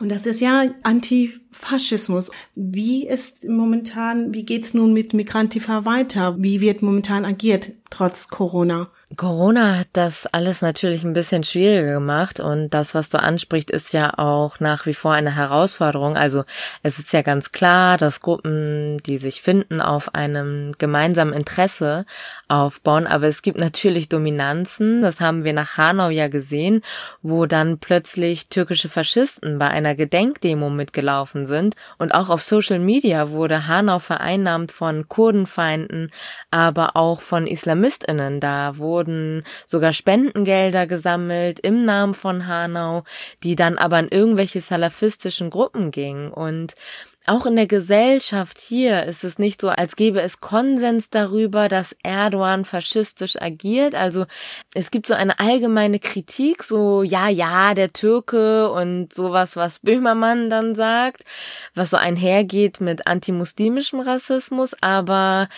Und 0.00 0.10
das 0.10 0.26
ist 0.26 0.40
ja 0.40 0.64
Antifaschismus. 1.48 2.30
Wie 2.54 3.06
ist 3.06 3.48
momentan, 3.48 4.32
wie 4.34 4.44
geht's 4.44 4.74
nun 4.74 4.92
mit 4.92 5.14
Migrantifa 5.14 5.84
weiter? 5.84 6.36
Wie 6.38 6.60
wird 6.60 6.82
momentan 6.82 7.24
agiert, 7.24 7.70
trotz 7.90 8.28
Corona? 8.28 8.88
Corona 9.16 9.78
hat 9.78 9.88
das 9.94 10.26
alles 10.26 10.60
natürlich 10.60 11.02
ein 11.02 11.14
bisschen 11.14 11.42
schwieriger 11.42 11.94
gemacht 11.94 12.40
und 12.40 12.68
das, 12.70 12.94
was 12.94 13.08
du 13.08 13.18
ansprichst, 13.18 13.70
ist 13.70 13.94
ja 13.94 14.18
auch 14.18 14.60
nach 14.60 14.84
wie 14.84 14.92
vor 14.92 15.12
eine 15.12 15.34
Herausforderung. 15.34 16.14
Also 16.14 16.44
es 16.82 16.98
ist 16.98 17.14
ja 17.14 17.22
ganz 17.22 17.50
klar, 17.50 17.96
dass 17.96 18.20
Gruppen, 18.20 18.98
die 19.04 19.16
sich 19.16 19.40
finden, 19.40 19.80
auf 19.80 20.14
einem 20.14 20.74
gemeinsamen 20.76 21.32
Interesse 21.32 22.04
aufbauen, 22.48 23.06
aber 23.06 23.28
es 23.28 23.40
gibt 23.40 23.58
natürlich 23.58 24.10
Dominanzen. 24.10 25.00
Das 25.00 25.20
haben 25.20 25.42
wir 25.42 25.54
nach 25.54 25.78
Hanau 25.78 26.10
ja 26.10 26.28
gesehen, 26.28 26.82
wo 27.22 27.46
dann 27.46 27.78
plötzlich 27.78 28.50
türkische 28.50 28.90
Faschisten 28.90 29.58
bei 29.58 29.68
einer 29.68 29.94
Gedenkdemo 29.94 30.68
mitgelaufen 30.68 31.47
sind 31.48 31.74
und 31.98 32.14
auch 32.14 32.28
auf 32.28 32.42
Social 32.44 32.78
Media 32.78 33.30
wurde 33.30 33.66
Hanau 33.66 33.98
vereinnahmt 33.98 34.70
von 34.70 35.08
Kurdenfeinden, 35.08 36.12
aber 36.52 36.94
auch 36.94 37.20
von 37.20 37.48
Islamistinnen. 37.48 38.38
Da 38.38 38.78
wurden 38.78 39.42
sogar 39.66 39.92
Spendengelder 39.92 40.86
gesammelt 40.86 41.58
im 41.58 41.84
Namen 41.84 42.14
von 42.14 42.46
Hanau, 42.46 43.02
die 43.42 43.56
dann 43.56 43.76
aber 43.76 43.98
in 43.98 44.08
irgendwelche 44.08 44.60
salafistischen 44.60 45.50
Gruppen 45.50 45.90
gingen 45.90 46.30
und 46.30 46.76
auch 47.28 47.46
in 47.46 47.56
der 47.56 47.66
Gesellschaft 47.66 48.58
hier 48.58 49.04
ist 49.04 49.24
es 49.24 49.38
nicht 49.38 49.60
so, 49.60 49.68
als 49.68 49.96
gäbe 49.96 50.20
es 50.20 50.40
Konsens 50.40 51.10
darüber, 51.10 51.68
dass 51.68 51.96
Erdogan 52.02 52.64
faschistisch 52.64 53.40
agiert. 53.40 53.94
Also 53.94 54.26
es 54.74 54.90
gibt 54.90 55.06
so 55.06 55.14
eine 55.14 55.38
allgemeine 55.38 55.98
Kritik, 55.98 56.64
so 56.64 57.02
ja, 57.02 57.28
ja, 57.28 57.74
der 57.74 57.92
Türke 57.92 58.70
und 58.70 59.12
sowas, 59.12 59.56
was 59.56 59.80
Böhmermann 59.80 60.50
dann 60.50 60.74
sagt, 60.74 61.24
was 61.74 61.90
so 61.90 61.96
einhergeht 61.96 62.80
mit 62.80 63.06
antimuslimischem 63.06 64.00
Rassismus, 64.00 64.74
aber 64.80 65.48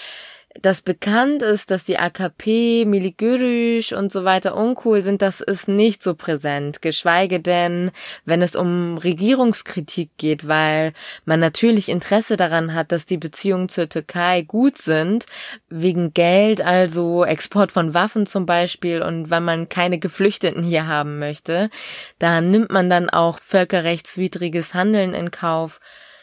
dass 0.55 0.83
bekannt 0.83 1.43
ist, 1.43 1.71
dass 1.71 1.85
die 1.85 1.99
AKP, 1.99 2.85
Miligürüsch 2.85 3.93
und 3.93 4.11
so 4.11 4.25
weiter 4.25 4.57
uncool 4.57 5.01
sind, 5.01 5.23
das 5.23 5.41
ist 5.41 5.69
nicht 5.69 6.03
so 6.03 6.15
präsent. 6.15 6.83
Geschweige 6.83 7.39
denn, 7.39 7.93
wenn 8.25 8.43
es 8.43 8.57
um 8.57 8.99
Regierungskritik 8.99 10.11
geht, 10.19 10.49
weil 10.49 10.93
man 11.25 11.39
natürlich 11.39 11.89
Interesse 11.89 12.37
daran 12.37 12.75
hat, 12.75 12.91
dass 12.91 13.07
die 13.07 13.17
Beziehungen 13.17 13.69
zur 13.69 13.89
Türkei 13.89 14.43
gut 14.43 14.77
sind, 14.77 15.27
wegen 15.69 16.13
Geld, 16.15 16.61
also 16.61 17.25
Export 17.25 17.71
von 17.71 17.95
Waffen 17.95 18.27
zum 18.27 18.45
Beispiel 18.45 19.03
und 19.03 19.31
weil 19.31 19.41
man 19.41 19.69
keine 19.69 20.01
Geflüchteten 20.01 20.65
hier 20.65 20.89
haben 20.89 21.21
möchte, 21.21 21.71
da 22.19 22.41
nimmt 22.41 22.73
man 22.73 22.91
dann 22.91 23.09
auch 23.09 23.39
völkerrechtswidriges 23.41 24.75
Handeln 24.75 25.15
in 25.15 25.31
Kauf. 25.31 25.81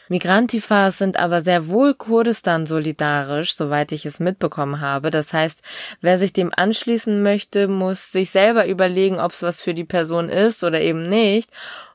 Migrantifas 0.08 0.98
sind 0.98 1.18
aber 1.18 1.42
sehr 1.42 1.68
wohl 1.68 1.94
Kurdistan 1.94 2.66
solidarisch, 2.66 3.54
soweit 3.54 3.92
ich 3.92 4.06
es 4.06 4.20
mitbekommen 4.20 4.80
habe. 4.80 5.10
Das 5.10 5.32
heißt, 5.32 5.62
wer 6.00 6.18
sich 6.18 6.32
dem 6.32 6.50
anschließen 6.54 7.22
möchte, 7.22 7.68
muss 7.68 8.10
sich 8.10 8.30
selber 8.30 8.66
überlegen, 8.66 9.20
ob 9.20 9.32
es 9.32 9.42
was 9.42 9.60
für 9.60 9.74
die 9.74 9.84
Person 9.84 10.28
ist 10.28 10.64
oder 10.64 10.80
eben 10.80 11.02
nicht. 11.02 11.50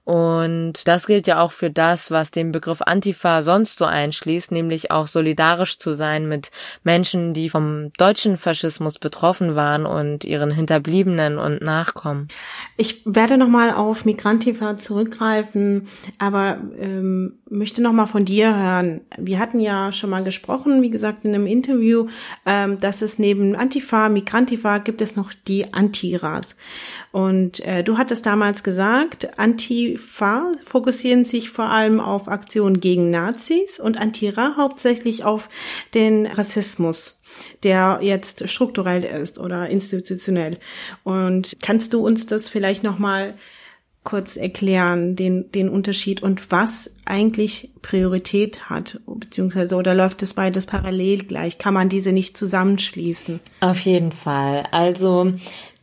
Und 0.05 0.85
das 0.85 1.07
gilt 1.07 1.27
ja 1.27 1.41
auch 1.41 1.53
für 1.53 1.69
das, 1.69 2.11
was 2.11 2.29
den 2.29 2.51
Begriff 2.51 2.81
Antifa 2.81 3.41
sonst 3.41 3.77
so 3.77 3.85
einschließt, 3.85 4.51
nämlich 4.51 4.91
auch 4.91 5.07
solidarisch 5.07 5.79
zu 5.79 5.93
sein 5.93 6.27
mit 6.27 6.51
Menschen, 6.83 7.33
die 7.33 7.49
vom 7.49 7.93
deutschen 7.93 8.35
Faschismus 8.35 8.99
betroffen 8.99 9.55
waren 9.55 9.85
und 9.85 10.25
ihren 10.25 10.51
Hinterbliebenen 10.51 11.37
und 11.37 11.61
Nachkommen. 11.61 12.27
Ich 12.75 13.01
werde 13.05 13.37
nochmal 13.37 13.71
auf 13.71 14.03
Migrantifa 14.03 14.75
zurückgreifen, 14.75 15.87
aber 16.19 16.57
ähm, 16.77 17.39
möchte 17.49 17.81
nochmal 17.81 18.07
von 18.07 18.25
dir 18.25 18.53
hören. 18.57 19.01
Wir 19.17 19.39
hatten 19.39 19.61
ja 19.61 19.93
schon 19.93 20.09
mal 20.09 20.23
gesprochen, 20.23 20.81
wie 20.81 20.89
gesagt, 20.89 21.23
in 21.23 21.33
einem 21.33 21.47
Interview, 21.47 22.07
ähm, 22.45 22.77
dass 22.77 23.01
es 23.01 23.19
neben 23.19 23.55
Antifa, 23.55 24.09
Migrantifa 24.09 24.79
gibt 24.79 25.01
es 25.01 25.15
noch 25.15 25.31
die 25.47 25.73
Antiras. 25.73 26.57
Und 27.11 27.65
äh, 27.65 27.83
du 27.83 27.97
hattest 27.97 28.25
damals 28.25 28.63
gesagt, 28.63 29.37
Antifa 29.93 30.51
fokussieren 30.65 31.25
sich 31.25 31.49
vor 31.49 31.65
allem 31.65 31.99
auf 31.99 32.27
Aktionen 32.27 32.79
gegen 32.79 33.11
Nazis 33.11 33.79
und 33.79 33.97
Antira 33.97 34.55
hauptsächlich 34.57 35.23
auf 35.23 35.49
den 35.93 36.25
Rassismus 36.25 37.19
der 37.63 37.97
jetzt 38.03 38.47
strukturell 38.47 39.03
ist 39.03 39.39
oder 39.39 39.67
institutionell. 39.67 40.59
Und 41.03 41.53
kannst 41.63 41.91
du 41.91 42.05
uns 42.05 42.27
das 42.27 42.47
vielleicht 42.47 42.83
nochmal 42.83 43.33
kurz 44.03 44.37
erklären, 44.37 45.15
den, 45.15 45.51
den 45.51 45.67
Unterschied 45.67 46.21
und 46.21 46.51
was 46.51 46.91
eigentlich 47.05 47.71
Priorität 47.81 48.69
hat, 48.69 48.99
beziehungsweise 49.07 49.75
oder 49.75 49.95
läuft 49.95 50.21
das 50.21 50.35
beides 50.35 50.67
parallel 50.67 51.23
gleich? 51.23 51.57
Kann 51.57 51.73
man 51.73 51.89
diese 51.89 52.11
nicht 52.11 52.37
zusammenschließen? 52.37 53.39
Auf 53.61 53.79
jeden 53.79 54.11
Fall. 54.11 54.67
Also 54.69 55.33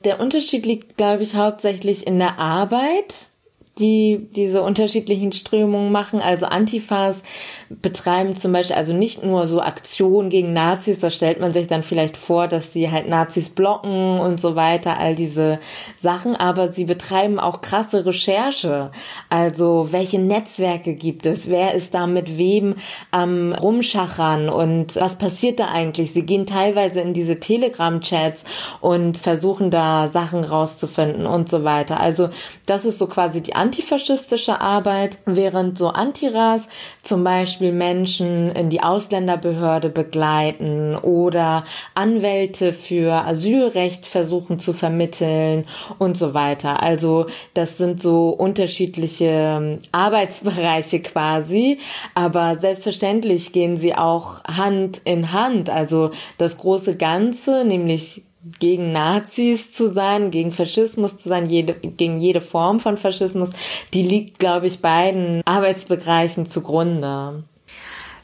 der 0.04 0.20
Unterschied 0.20 0.66
liegt, 0.66 0.98
glaube 0.98 1.24
ich, 1.24 1.34
hauptsächlich 1.34 2.06
in 2.06 2.20
der 2.20 2.38
Arbeit 2.38 3.30
die 3.80 4.28
diese 4.36 4.62
unterschiedlichen 4.62 5.32
Strömungen 5.32 5.90
machen. 5.90 6.20
Also 6.20 6.46
Antifas 6.46 7.22
betreiben 7.68 8.36
zum 8.36 8.52
Beispiel 8.52 8.76
also 8.76 8.92
nicht 8.92 9.24
nur 9.24 9.46
so 9.46 9.60
Aktionen 9.60 10.28
gegen 10.28 10.52
Nazis, 10.52 11.00
da 11.00 11.10
stellt 11.10 11.40
man 11.40 11.52
sich 11.52 11.66
dann 11.66 11.82
vielleicht 11.82 12.16
vor, 12.16 12.46
dass 12.46 12.72
sie 12.72 12.90
halt 12.90 13.08
Nazis 13.08 13.48
blocken 13.48 14.20
und 14.20 14.38
so 14.38 14.54
weiter, 14.56 14.98
all 14.98 15.14
diese 15.14 15.58
Sachen, 15.98 16.36
aber 16.36 16.72
sie 16.72 16.84
betreiben 16.84 17.40
auch 17.40 17.60
krasse 17.60 18.04
Recherche. 18.06 18.90
Also 19.28 19.88
welche 19.90 20.18
Netzwerke 20.18 20.94
gibt 20.94 21.26
es? 21.26 21.48
Wer 21.48 21.74
ist 21.74 21.94
da 21.94 22.06
mit 22.06 22.38
wem 22.38 22.76
am 23.10 23.52
Rumschachern 23.52 24.48
und 24.48 24.96
was 24.96 25.16
passiert 25.16 25.60
da 25.60 25.68
eigentlich? 25.68 26.12
Sie 26.12 26.22
gehen 26.22 26.46
teilweise 26.46 27.00
in 27.00 27.14
diese 27.14 27.40
Telegram-Chats 27.40 28.44
und 28.80 29.16
versuchen 29.16 29.70
da 29.70 30.08
Sachen 30.08 30.44
rauszufinden 30.44 31.26
und 31.26 31.50
so 31.50 31.64
weiter. 31.64 32.00
Also 32.00 32.30
das 32.66 32.84
ist 32.84 32.98
so 32.98 33.06
quasi 33.06 33.40
die 33.40 33.54
antifaschistische 33.70 34.60
Arbeit, 34.60 35.18
während 35.26 35.78
so 35.78 35.90
Antiras 35.90 36.66
zum 37.04 37.22
Beispiel 37.22 37.70
Menschen 37.70 38.50
in 38.50 38.68
die 38.68 38.82
Ausländerbehörde 38.82 39.90
begleiten 39.90 40.96
oder 40.96 41.64
Anwälte 41.94 42.72
für 42.72 43.12
Asylrecht 43.12 44.06
versuchen 44.06 44.58
zu 44.58 44.72
vermitteln 44.72 45.66
und 45.98 46.18
so 46.18 46.34
weiter. 46.34 46.82
Also 46.82 47.26
das 47.54 47.78
sind 47.78 48.02
so 48.02 48.30
unterschiedliche 48.30 49.26
ähm, 49.26 49.78
Arbeitsbereiche 49.92 50.98
quasi, 50.98 51.78
aber 52.16 52.58
selbstverständlich 52.58 53.52
gehen 53.52 53.76
sie 53.76 53.94
auch 53.94 54.42
Hand 54.42 55.00
in 55.04 55.32
Hand. 55.32 55.70
Also 55.70 56.10
das 56.38 56.58
große 56.58 56.96
Ganze, 56.96 57.64
nämlich 57.64 58.24
gegen 58.58 58.92
Nazis 58.92 59.72
zu 59.72 59.92
sein, 59.92 60.30
gegen 60.30 60.52
Faschismus 60.52 61.18
zu 61.18 61.28
sein, 61.28 61.48
jede, 61.48 61.74
gegen 61.74 62.20
jede 62.20 62.40
Form 62.40 62.80
von 62.80 62.96
Faschismus, 62.96 63.50
die 63.92 64.02
liegt, 64.02 64.38
glaube 64.38 64.66
ich, 64.66 64.80
beiden 64.80 65.42
Arbeitsbereichen 65.44 66.46
zugrunde. 66.46 67.44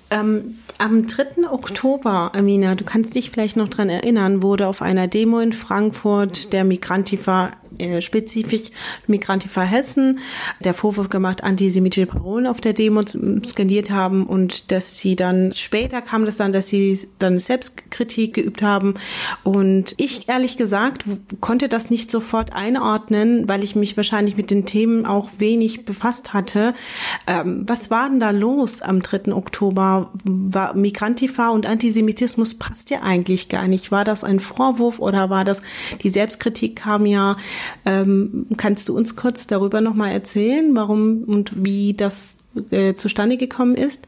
Ähm, 0.09 0.59
am 0.79 1.07
3. 1.07 1.51
Oktober, 1.51 2.31
Amina, 2.35 2.77
du 2.77 2.85
kannst 2.85 3.15
dich 3.15 3.31
vielleicht 3.31 3.57
noch 3.57 3.69
dran 3.69 3.89
erinnern, 3.89 4.43
wurde 4.43 4.69
auf 4.69 4.81
einer 4.81 5.09
Demo 5.09 5.41
in 5.41 5.53
Frankfurt 5.53 6.53
der 6.53 6.65
Migrantifa 6.65 7.53
äh, 7.79 8.01
spezifisch 8.01 8.71
Migrantifa 9.07 9.63
Hessen 9.63 10.21
der 10.61 10.75
Vorwurf 10.75 11.09
gemacht, 11.09 11.43
antisemitische 11.43 12.07
Parolen 12.07 12.47
auf 12.47 12.61
der 12.61 12.73
Demo 12.73 13.03
skandiert 13.45 13.91
haben 13.91 14.27
und 14.27 14.71
dass 14.71 14.99
sie 14.99 15.17
dann 15.17 15.53
später 15.53 16.03
kam 16.03 16.25
das 16.25 16.37
dann, 16.37 16.53
dass 16.53 16.69
sie 16.69 16.99
dann 17.19 17.39
Selbstkritik 17.39 18.35
geübt 18.35 18.63
haben 18.63 18.95
und 19.43 19.95
ich 19.97 20.29
ehrlich 20.29 20.57
gesagt 20.57 21.05
konnte 21.41 21.69
das 21.69 21.91
nicht 21.91 22.11
sofort 22.11 22.55
einordnen, 22.55 23.49
weil 23.49 23.63
ich 23.65 23.77
mich 23.77 23.97
wahrscheinlich 23.97 24.37
mit 24.37 24.51
den 24.51 24.67
Themen 24.67 25.07
auch 25.07 25.31
wenig 25.39 25.85
befasst 25.85 26.33
hatte. 26.33 26.75
Ähm, 27.27 27.65
was 27.67 27.91
war 27.91 28.09
denn 28.09 28.21
da 28.21 28.31
los 28.31 28.83
am 28.83 29.03
3. 29.03 29.33
Oktober? 29.33 30.11
War 30.25 30.75
Migrantifa 30.75 31.49
und 31.49 31.67
Antisemitismus 31.67 32.55
passt 32.55 32.91
ja 32.91 33.03
eigentlich 33.03 33.49
gar 33.49 33.69
nicht. 33.69 33.91
War 33.93 34.05
das 34.05 34.25
ein 34.25 34.41
Vorwurf 34.41 34.99
oder 34.99 35.31
war 35.31 35.45
das 35.45 35.63
die 36.03 36.11
Selbstkritik 36.11 36.77
kam 36.77 37.07
ja 37.07 37.37
Ähm, 37.85 38.47
kannst 38.57 38.89
du 38.89 38.97
uns 38.97 39.17
kurz 39.17 39.47
darüber 39.47 39.81
nochmal 39.81 40.13
erzählen, 40.13 40.75
warum 40.75 41.25
und 41.25 41.65
wie 41.65 41.95
das 41.95 42.37
äh, 42.71 42.95
zustande 42.95 43.37
gekommen 43.37 43.75
ist? 43.75 44.07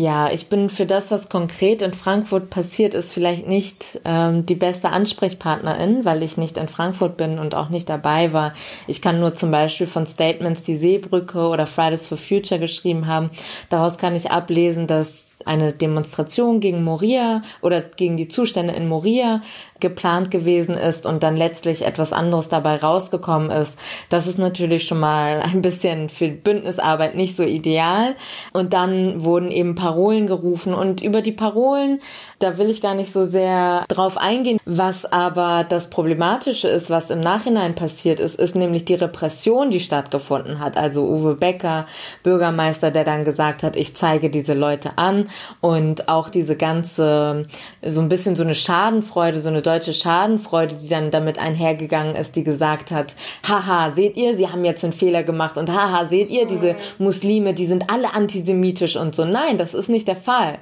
Ja, 0.00 0.30
ich 0.30 0.48
bin 0.48 0.70
für 0.70 0.86
das, 0.86 1.10
was 1.10 1.28
konkret 1.28 1.82
in 1.82 1.92
Frankfurt 1.92 2.50
passiert 2.50 2.94
ist, 2.94 3.12
vielleicht 3.12 3.48
nicht 3.48 4.00
ähm, 4.04 4.46
die 4.46 4.54
beste 4.54 4.90
Ansprechpartnerin, 4.90 6.04
weil 6.04 6.22
ich 6.22 6.36
nicht 6.36 6.56
in 6.56 6.68
Frankfurt 6.68 7.16
bin 7.16 7.40
und 7.40 7.56
auch 7.56 7.68
nicht 7.68 7.88
dabei 7.88 8.32
war. 8.32 8.54
Ich 8.86 9.02
kann 9.02 9.18
nur 9.18 9.34
zum 9.34 9.50
Beispiel 9.50 9.88
von 9.88 10.06
Statements, 10.06 10.62
die 10.62 10.76
Seebrücke 10.76 11.48
oder 11.48 11.66
Fridays 11.66 12.06
for 12.06 12.16
Future 12.16 12.60
geschrieben 12.60 13.08
haben, 13.08 13.30
daraus 13.70 13.98
kann 13.98 14.14
ich 14.14 14.30
ablesen, 14.30 14.86
dass 14.86 15.27
eine 15.48 15.72
Demonstration 15.72 16.60
gegen 16.60 16.84
Moria 16.84 17.42
oder 17.62 17.80
gegen 17.80 18.16
die 18.16 18.28
Zustände 18.28 18.74
in 18.74 18.88
Moria 18.88 19.42
geplant 19.80 20.30
gewesen 20.30 20.74
ist 20.74 21.06
und 21.06 21.22
dann 21.22 21.36
letztlich 21.36 21.84
etwas 21.84 22.12
anderes 22.12 22.48
dabei 22.48 22.76
rausgekommen 22.76 23.50
ist. 23.50 23.78
Das 24.08 24.26
ist 24.26 24.38
natürlich 24.38 24.84
schon 24.86 25.00
mal 25.00 25.40
ein 25.40 25.62
bisschen 25.62 26.08
für 26.08 26.28
Bündnisarbeit 26.28 27.14
nicht 27.14 27.36
so 27.36 27.42
ideal. 27.42 28.16
Und 28.52 28.72
dann 28.72 29.24
wurden 29.24 29.50
eben 29.50 29.74
Parolen 29.74 30.26
gerufen 30.26 30.74
und 30.74 31.00
über 31.00 31.22
die 31.22 31.32
Parolen, 31.32 32.00
da 32.38 32.58
will 32.58 32.70
ich 32.70 32.80
gar 32.80 32.94
nicht 32.94 33.12
so 33.12 33.24
sehr 33.24 33.84
drauf 33.88 34.18
eingehen. 34.18 34.58
Was 34.64 35.04
aber 35.04 35.64
das 35.68 35.90
Problematische 35.90 36.68
ist, 36.68 36.90
was 36.90 37.10
im 37.10 37.20
Nachhinein 37.20 37.74
passiert 37.74 38.20
ist, 38.20 38.34
ist 38.34 38.54
nämlich 38.54 38.84
die 38.84 38.94
Repression, 38.94 39.70
die 39.70 39.80
stattgefunden 39.80 40.58
hat. 40.58 40.76
Also 40.76 41.04
Uwe 41.04 41.34
Becker, 41.34 41.86
Bürgermeister, 42.22 42.90
der 42.90 43.04
dann 43.04 43.24
gesagt 43.24 43.62
hat, 43.62 43.76
ich 43.76 43.94
zeige 43.94 44.30
diese 44.30 44.54
Leute 44.54 44.92
an 44.96 45.28
und 45.60 46.08
auch 46.08 46.28
diese 46.28 46.56
ganze, 46.56 47.46
so 47.84 48.00
ein 48.00 48.08
bisschen 48.08 48.36
so 48.36 48.42
eine 48.42 48.54
Schadenfreude, 48.54 49.40
so 49.40 49.48
eine 49.48 49.62
deutsche 49.62 49.94
Schadenfreude, 49.94 50.76
die 50.76 50.88
dann 50.88 51.10
damit 51.10 51.38
einhergegangen 51.38 52.16
ist, 52.16 52.36
die 52.36 52.44
gesagt 52.44 52.90
hat, 52.90 53.14
haha, 53.46 53.92
seht 53.92 54.16
ihr, 54.16 54.36
sie 54.36 54.48
haben 54.48 54.64
jetzt 54.64 54.84
einen 54.84 54.92
Fehler 54.92 55.22
gemacht 55.22 55.58
und 55.58 55.70
haha, 55.72 56.08
seht 56.08 56.30
ihr, 56.30 56.46
diese 56.46 56.76
Muslime, 56.98 57.54
die 57.54 57.66
sind 57.66 57.90
alle 57.90 58.14
antisemitisch 58.14 58.96
und 58.96 59.14
so. 59.14 59.24
Nein, 59.24 59.58
das 59.58 59.74
ist 59.74 59.88
nicht 59.88 60.08
der 60.08 60.16
Fall. 60.16 60.58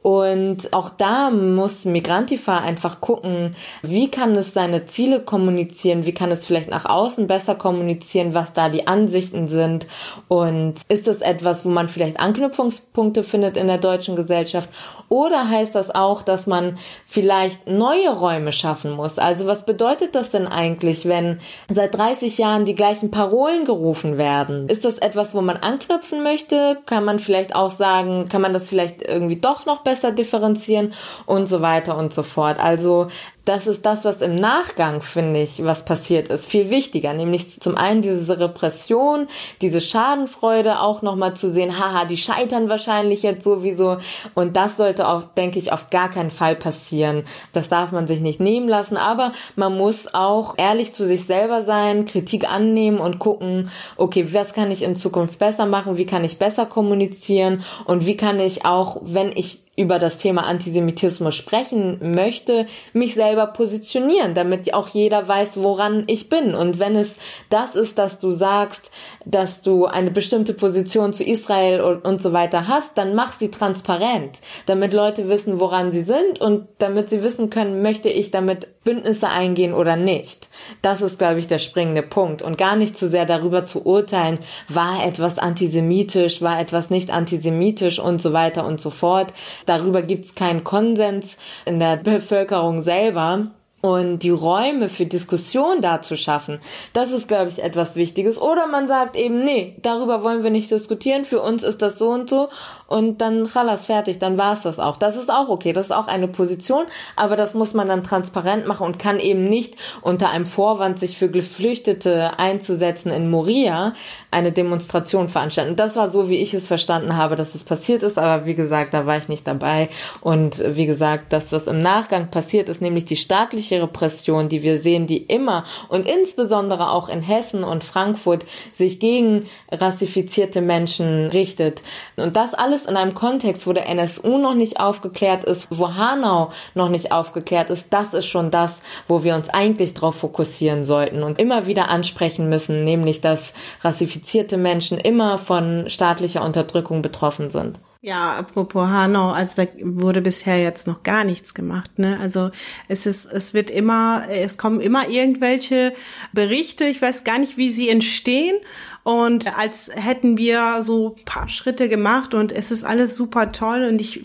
Und 0.00 0.72
auch 0.72 0.90
da 0.90 1.30
muss 1.30 1.84
Migrantifa 1.84 2.58
einfach 2.58 3.00
gucken, 3.00 3.56
wie 3.82 4.10
kann 4.10 4.36
es 4.36 4.54
seine 4.54 4.86
Ziele 4.86 5.20
kommunizieren, 5.20 6.06
wie 6.06 6.14
kann 6.14 6.30
es 6.30 6.46
vielleicht 6.46 6.70
nach 6.70 6.84
außen 6.84 7.26
besser 7.26 7.56
kommunizieren, 7.56 8.32
was 8.32 8.52
da 8.52 8.68
die 8.68 8.86
Ansichten 8.86 9.48
sind 9.48 9.86
und 10.28 10.74
ist 10.88 11.08
das 11.08 11.20
etwas, 11.20 11.64
wo 11.64 11.68
man 11.68 11.88
vielleicht 11.88 12.20
Anknüpfungspunkte 12.20 13.24
findet 13.24 13.56
in 13.56 13.66
der 13.66 13.78
deutschen 13.78 14.14
Gesellschaft 14.14 14.68
oder 15.08 15.48
heißt 15.48 15.74
das 15.74 15.92
auch, 15.92 16.22
dass 16.22 16.46
man 16.46 16.78
vielleicht 17.06 17.66
neue 17.66 18.10
Räume 18.10 18.52
schaffen 18.52 18.92
muss? 18.92 19.18
Also 19.18 19.46
was 19.46 19.64
bedeutet 19.64 20.14
das 20.14 20.30
denn 20.30 20.46
eigentlich, 20.46 21.06
wenn 21.06 21.40
seit 21.68 21.96
30 21.96 22.38
Jahren 22.38 22.66
die 22.66 22.74
gleichen 22.74 23.10
Parolen 23.10 23.64
gerufen 23.64 24.18
werden? 24.18 24.68
Ist 24.68 24.84
das 24.84 24.98
etwas, 24.98 25.34
wo 25.34 25.40
man 25.40 25.56
anknüpfen 25.56 26.22
möchte? 26.22 26.78
Kann 26.86 27.04
man 27.04 27.18
vielleicht 27.18 27.54
auch 27.54 27.70
sagen, 27.70 28.28
kann 28.28 28.42
man 28.42 28.52
das 28.52 28.68
vielleicht 28.68 29.02
irgendwie 29.02 29.40
doch 29.40 29.64
noch 29.64 29.82
besser 29.82 29.97
differenzieren 30.02 30.94
und 31.26 31.46
so 31.46 31.60
weiter 31.60 31.96
und 31.96 32.12
so 32.12 32.22
fort? 32.22 32.58
Also 32.58 33.08
das 33.48 33.66
ist 33.66 33.86
das, 33.86 34.04
was 34.04 34.20
im 34.20 34.34
Nachgang, 34.34 35.00
finde 35.00 35.40
ich, 35.40 35.64
was 35.64 35.86
passiert 35.86 36.28
ist, 36.28 36.44
viel 36.44 36.68
wichtiger. 36.68 37.14
Nämlich 37.14 37.60
zum 37.60 37.78
einen 37.78 38.02
diese 38.02 38.38
Repression, 38.38 39.26
diese 39.62 39.80
Schadenfreude 39.80 40.80
auch 40.80 41.00
nochmal 41.00 41.32
zu 41.32 41.50
sehen, 41.50 41.78
haha, 41.78 42.04
die 42.04 42.18
scheitern 42.18 42.68
wahrscheinlich 42.68 43.22
jetzt 43.22 43.44
sowieso. 43.44 43.96
Und 44.34 44.56
das 44.56 44.76
sollte 44.76 45.08
auch, 45.08 45.22
denke 45.34 45.58
ich, 45.58 45.72
auf 45.72 45.88
gar 45.88 46.10
keinen 46.10 46.30
Fall 46.30 46.56
passieren. 46.56 47.24
Das 47.54 47.70
darf 47.70 47.90
man 47.90 48.06
sich 48.06 48.20
nicht 48.20 48.38
nehmen 48.38 48.68
lassen. 48.68 48.98
Aber 48.98 49.32
man 49.56 49.74
muss 49.74 50.12
auch 50.12 50.58
ehrlich 50.58 50.92
zu 50.92 51.06
sich 51.06 51.24
selber 51.24 51.64
sein, 51.64 52.04
Kritik 52.04 52.52
annehmen 52.52 52.98
und 52.98 53.18
gucken, 53.18 53.70
okay, 53.96 54.28
was 54.34 54.52
kann 54.52 54.70
ich 54.70 54.82
in 54.82 54.94
Zukunft 54.94 55.38
besser 55.38 55.64
machen? 55.64 55.96
Wie 55.96 56.06
kann 56.06 56.22
ich 56.22 56.38
besser 56.38 56.66
kommunizieren? 56.66 57.64
Und 57.86 58.04
wie 58.04 58.18
kann 58.18 58.40
ich 58.40 58.66
auch, 58.66 58.98
wenn 59.02 59.32
ich 59.34 59.60
über 59.78 60.00
das 60.00 60.18
Thema 60.18 60.44
Antisemitismus 60.44 61.36
sprechen 61.36 62.12
möchte, 62.12 62.66
mich 62.92 63.14
selber 63.14 63.46
positionieren, 63.46 64.34
damit 64.34 64.74
auch 64.74 64.88
jeder 64.88 65.28
weiß, 65.28 65.62
woran 65.62 66.02
ich 66.08 66.28
bin. 66.28 66.56
Und 66.56 66.80
wenn 66.80 66.96
es 66.96 67.14
das 67.48 67.76
ist, 67.76 67.96
dass 67.96 68.18
du 68.18 68.32
sagst, 68.32 68.90
dass 69.24 69.62
du 69.62 69.86
eine 69.86 70.10
bestimmte 70.10 70.52
Position 70.52 71.12
zu 71.12 71.22
Israel 71.22 71.80
und, 71.80 72.04
und 72.04 72.20
so 72.20 72.32
weiter 72.32 72.66
hast, 72.66 72.98
dann 72.98 73.14
mach 73.14 73.32
sie 73.32 73.52
transparent, 73.52 74.40
damit 74.66 74.92
Leute 74.92 75.28
wissen, 75.28 75.60
woran 75.60 75.92
sie 75.92 76.02
sind 76.02 76.40
und 76.40 76.66
damit 76.78 77.08
sie 77.08 77.22
wissen 77.22 77.48
können, 77.48 77.80
möchte 77.80 78.08
ich 78.08 78.32
damit 78.32 78.66
Bündnisse 78.82 79.28
eingehen 79.28 79.74
oder 79.74 79.96
nicht. 79.96 80.48
Das 80.80 81.02
ist, 81.02 81.18
glaube 81.18 81.38
ich, 81.38 81.46
der 81.46 81.58
springende 81.58 82.02
Punkt. 82.02 82.40
Und 82.40 82.56
gar 82.56 82.74
nicht 82.74 82.96
zu 82.96 83.06
sehr 83.06 83.26
darüber 83.26 83.66
zu 83.66 83.84
urteilen, 83.84 84.38
war 84.66 85.04
etwas 85.06 85.38
antisemitisch, 85.38 86.40
war 86.40 86.58
etwas 86.58 86.88
nicht 86.88 87.10
antisemitisch 87.10 87.98
und 88.00 88.22
so 88.22 88.32
weiter 88.32 88.64
und 88.64 88.80
so 88.80 88.88
fort 88.88 89.34
Darüber 89.68 90.02
gibt 90.02 90.24
es 90.24 90.34
keinen 90.34 90.64
Konsens 90.64 91.36
in 91.64 91.78
der 91.78 91.96
Bevölkerung 91.96 92.82
selber. 92.82 93.48
Und 93.80 94.24
die 94.24 94.30
Räume 94.30 94.88
für 94.88 95.06
Diskussion 95.06 95.80
da 95.80 96.02
zu 96.02 96.16
schaffen, 96.16 96.58
das 96.94 97.12
ist, 97.12 97.28
glaube 97.28 97.48
ich, 97.48 97.62
etwas 97.62 97.94
Wichtiges. 97.94 98.40
Oder 98.40 98.66
man 98.66 98.88
sagt 98.88 99.14
eben, 99.14 99.38
nee, 99.38 99.76
darüber 99.82 100.24
wollen 100.24 100.42
wir 100.42 100.50
nicht 100.50 100.68
diskutieren, 100.68 101.24
für 101.24 101.40
uns 101.40 101.62
ist 101.62 101.80
das 101.80 101.96
so 101.96 102.08
und 102.08 102.28
so 102.28 102.48
und 102.88 103.20
dann 103.20 103.46
chalas 103.46 103.86
fertig, 103.86 104.18
dann 104.18 104.38
war 104.38 104.54
es 104.54 104.62
das 104.62 104.80
auch. 104.80 104.96
Das 104.96 105.16
ist 105.16 105.30
auch 105.30 105.48
okay, 105.48 105.72
das 105.72 105.86
ist 105.86 105.92
auch 105.92 106.08
eine 106.08 106.26
Position, 106.26 106.84
aber 107.14 107.36
das 107.36 107.54
muss 107.54 107.74
man 107.74 107.86
dann 107.86 108.02
transparent 108.02 108.66
machen 108.66 108.86
und 108.86 108.98
kann 108.98 109.20
eben 109.20 109.44
nicht 109.44 109.76
unter 110.00 110.30
einem 110.30 110.46
Vorwand, 110.46 110.98
sich 110.98 111.16
für 111.16 111.30
Geflüchtete 111.30 112.38
einzusetzen 112.38 113.10
in 113.10 113.30
Moria, 113.30 113.92
eine 114.30 114.52
Demonstration 114.52 115.28
veranstalten. 115.28 115.76
Das 115.76 115.96
war 115.96 116.10
so, 116.10 116.28
wie 116.28 116.38
ich 116.38 116.54
es 116.54 116.66
verstanden 116.66 117.16
habe, 117.16 117.36
dass 117.36 117.54
es 117.54 117.62
passiert 117.62 118.02
ist, 118.02 118.18
aber 118.18 118.46
wie 118.46 118.54
gesagt, 118.54 118.94
da 118.94 119.06
war 119.06 119.18
ich 119.18 119.28
nicht 119.28 119.46
dabei. 119.46 119.90
Und 120.22 120.62
wie 120.66 120.86
gesagt, 120.86 121.32
das, 121.32 121.52
was 121.52 121.66
im 121.66 121.80
Nachgang 121.80 122.30
passiert 122.30 122.68
ist, 122.68 122.80
nämlich 122.80 123.04
die 123.04 123.16
staatliche 123.16 123.82
Repression, 123.82 124.48
die 124.48 124.62
wir 124.62 124.80
sehen, 124.80 125.06
die 125.06 125.18
immer 125.18 125.64
und 125.88 126.08
insbesondere 126.08 126.90
auch 126.90 127.10
in 127.10 127.20
Hessen 127.20 127.64
und 127.64 127.84
Frankfurt 127.84 128.46
sich 128.72 128.98
gegen 128.98 129.44
rassifizierte 129.70 130.62
Menschen 130.62 131.26
richtet. 131.26 131.82
Und 132.16 132.36
das 132.36 132.54
alles 132.54 132.77
in 132.86 132.96
einem 132.96 133.14
Kontext, 133.14 133.66
wo 133.66 133.72
der 133.72 133.88
NSU 133.88 134.38
noch 134.38 134.54
nicht 134.54 134.80
aufgeklärt 134.80 135.44
ist, 135.44 135.68
wo 135.70 135.94
Hanau 135.94 136.50
noch 136.74 136.88
nicht 136.88 137.12
aufgeklärt 137.12 137.70
ist, 137.70 137.86
das 137.90 138.14
ist 138.14 138.26
schon 138.26 138.50
das, 138.50 138.80
wo 139.06 139.24
wir 139.24 139.34
uns 139.34 139.48
eigentlich 139.48 139.94
darauf 139.94 140.16
fokussieren 140.16 140.84
sollten 140.84 141.22
und 141.22 141.38
immer 141.38 141.66
wieder 141.66 141.88
ansprechen 141.88 142.48
müssen, 142.48 142.84
nämlich 142.84 143.20
dass 143.20 143.52
rassifizierte 143.82 144.56
Menschen 144.56 144.98
immer 144.98 145.38
von 145.38 145.88
staatlicher 145.88 146.44
Unterdrückung 146.44 147.02
betroffen 147.02 147.50
sind. 147.50 147.78
Ja, 148.00 148.36
apropos 148.36 148.86
Hanau, 148.86 149.32
also 149.32 149.54
da 149.56 149.68
wurde 149.82 150.20
bisher 150.20 150.62
jetzt 150.62 150.86
noch 150.86 151.02
gar 151.02 151.24
nichts 151.24 151.52
gemacht, 151.52 151.98
ne? 151.98 152.16
Also 152.20 152.52
es 152.86 153.06
ist, 153.06 153.24
es 153.24 153.54
wird 153.54 153.72
immer, 153.72 154.22
es 154.30 154.56
kommen 154.56 154.80
immer 154.80 155.08
irgendwelche 155.08 155.92
Berichte, 156.32 156.84
ich 156.84 157.02
weiß 157.02 157.24
gar 157.24 157.40
nicht, 157.40 157.56
wie 157.56 157.70
sie 157.70 157.88
entstehen. 157.88 158.54
Und 159.02 159.58
als 159.58 159.90
hätten 159.92 160.38
wir 160.38 160.82
so 160.82 161.16
paar 161.24 161.48
Schritte 161.48 161.88
gemacht 161.88 162.34
und 162.34 162.52
es 162.52 162.70
ist 162.70 162.84
alles 162.84 163.16
super 163.16 163.50
toll 163.50 163.82
und 163.82 164.00
ich 164.00 164.22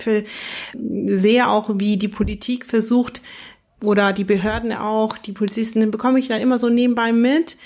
sehe 0.75 1.47
auch, 1.47 1.71
wie 1.79 1.97
die 1.97 2.07
Politik 2.09 2.67
versucht, 2.67 3.21
oder 3.83 4.13
die 4.13 4.23
Behörden 4.23 4.71
auch, 4.71 5.17
die 5.17 5.33
Polizisten, 5.33 5.91
bekomme 5.91 6.17
ich 6.17 6.29
dann 6.29 6.39
immer 6.39 6.57
so 6.57 6.69
nebenbei 6.69 7.12
mit, 7.12 7.57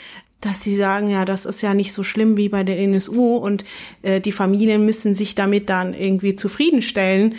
dass 0.42 0.62
sie 0.62 0.76
sagen, 0.76 1.10
ja, 1.10 1.26
das 1.26 1.46
ist 1.46 1.62
ja 1.62 1.74
nicht 1.74 1.94
so 1.94 2.04
schlimm 2.04 2.38
wie 2.38 2.50
bei 2.50 2.64
der 2.64 2.78
NSU 2.80 3.38
und 3.38 3.66
äh, 4.04 4.22
die 4.22 4.32
Familien 4.32 4.86
müssen 4.86 5.16
sich 5.16 5.36
damit 5.36 5.70
dann 5.70 5.94
irgendwie 5.94 6.36
zufriedenstellen 6.36 7.36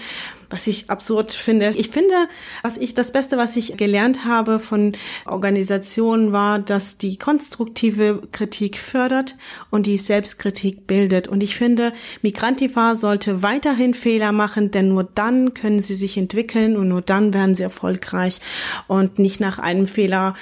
was 0.50 0.66
ich 0.66 0.88
absurd 0.88 1.32
finde. 1.32 1.74
Ich 1.76 1.90
finde, 1.90 2.14
was 2.62 2.76
ich, 2.76 2.94
das 2.94 3.12
Beste, 3.12 3.37
was 3.37 3.56
ich 3.56 3.76
gelernt 3.76 4.24
habe 4.24 4.58
von 4.58 4.92
Organisationen 5.26 6.32
war, 6.32 6.58
dass 6.58 6.96
die 6.96 7.18
konstruktive 7.18 8.22
Kritik 8.32 8.78
fördert 8.78 9.37
und 9.70 9.87
die 9.87 9.98
Selbstkritik 9.98 10.87
bildet. 10.87 11.28
Und 11.28 11.42
ich 11.42 11.56
finde, 11.56 11.92
Migrantifa 12.22 12.96
sollte 12.96 13.42
weiterhin 13.42 13.92
Fehler 13.92 14.32
machen, 14.32 14.70
denn 14.70 14.88
nur 14.88 15.04
dann 15.04 15.52
können 15.52 15.80
sie 15.80 15.94
sich 15.94 16.16
entwickeln 16.16 16.76
und 16.76 16.88
nur 16.88 17.02
dann 17.02 17.34
werden 17.34 17.54
sie 17.54 17.62
erfolgreich 17.62 18.40
und 18.87 19.18
nicht 19.18 19.40
nach 19.40 19.58
einem 19.58 19.87
Fehler. 19.87 20.34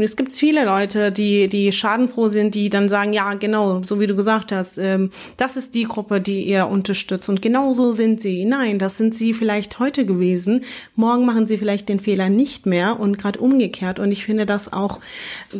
Es 0.00 0.16
gibt 0.16 0.34
viele 0.34 0.64
Leute, 0.64 1.12
die, 1.12 1.48
die 1.48 1.72
schadenfroh 1.72 2.28
sind, 2.28 2.54
die 2.54 2.68
dann 2.68 2.88
sagen, 2.88 3.12
ja, 3.12 3.34
genau, 3.34 3.82
so 3.82 4.00
wie 4.00 4.06
du 4.06 4.16
gesagt 4.16 4.52
hast, 4.52 4.76
ähm, 4.76 5.10
das 5.38 5.56
ist 5.56 5.74
die 5.74 5.84
Gruppe, 5.84 6.20
die 6.20 6.42
ihr 6.42 6.66
unterstützt 6.66 7.28
und 7.28 7.40
genau 7.40 7.72
so 7.72 7.92
sind 7.92 8.20
sie. 8.20 8.44
Nein, 8.44 8.78
das 8.78 8.98
sind 8.98 9.14
sie 9.14 9.29
vielleicht 9.34 9.78
heute 9.78 10.06
gewesen, 10.06 10.64
morgen 10.94 11.26
machen 11.26 11.46
sie 11.46 11.58
vielleicht 11.58 11.88
den 11.88 12.00
Fehler 12.00 12.28
nicht 12.28 12.66
mehr 12.66 13.00
und 13.00 13.18
gerade 13.18 13.40
umgekehrt. 13.40 13.98
Und 13.98 14.12
ich 14.12 14.24
finde 14.24 14.46
das 14.46 14.72
auch 14.72 15.00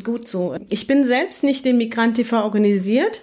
gut 0.04 0.28
so. 0.28 0.56
Ich 0.68 0.86
bin 0.86 1.04
selbst 1.04 1.44
nicht 1.44 1.66
in 1.66 1.76
Migrantifa 1.76 2.42
organisiert. 2.42 3.22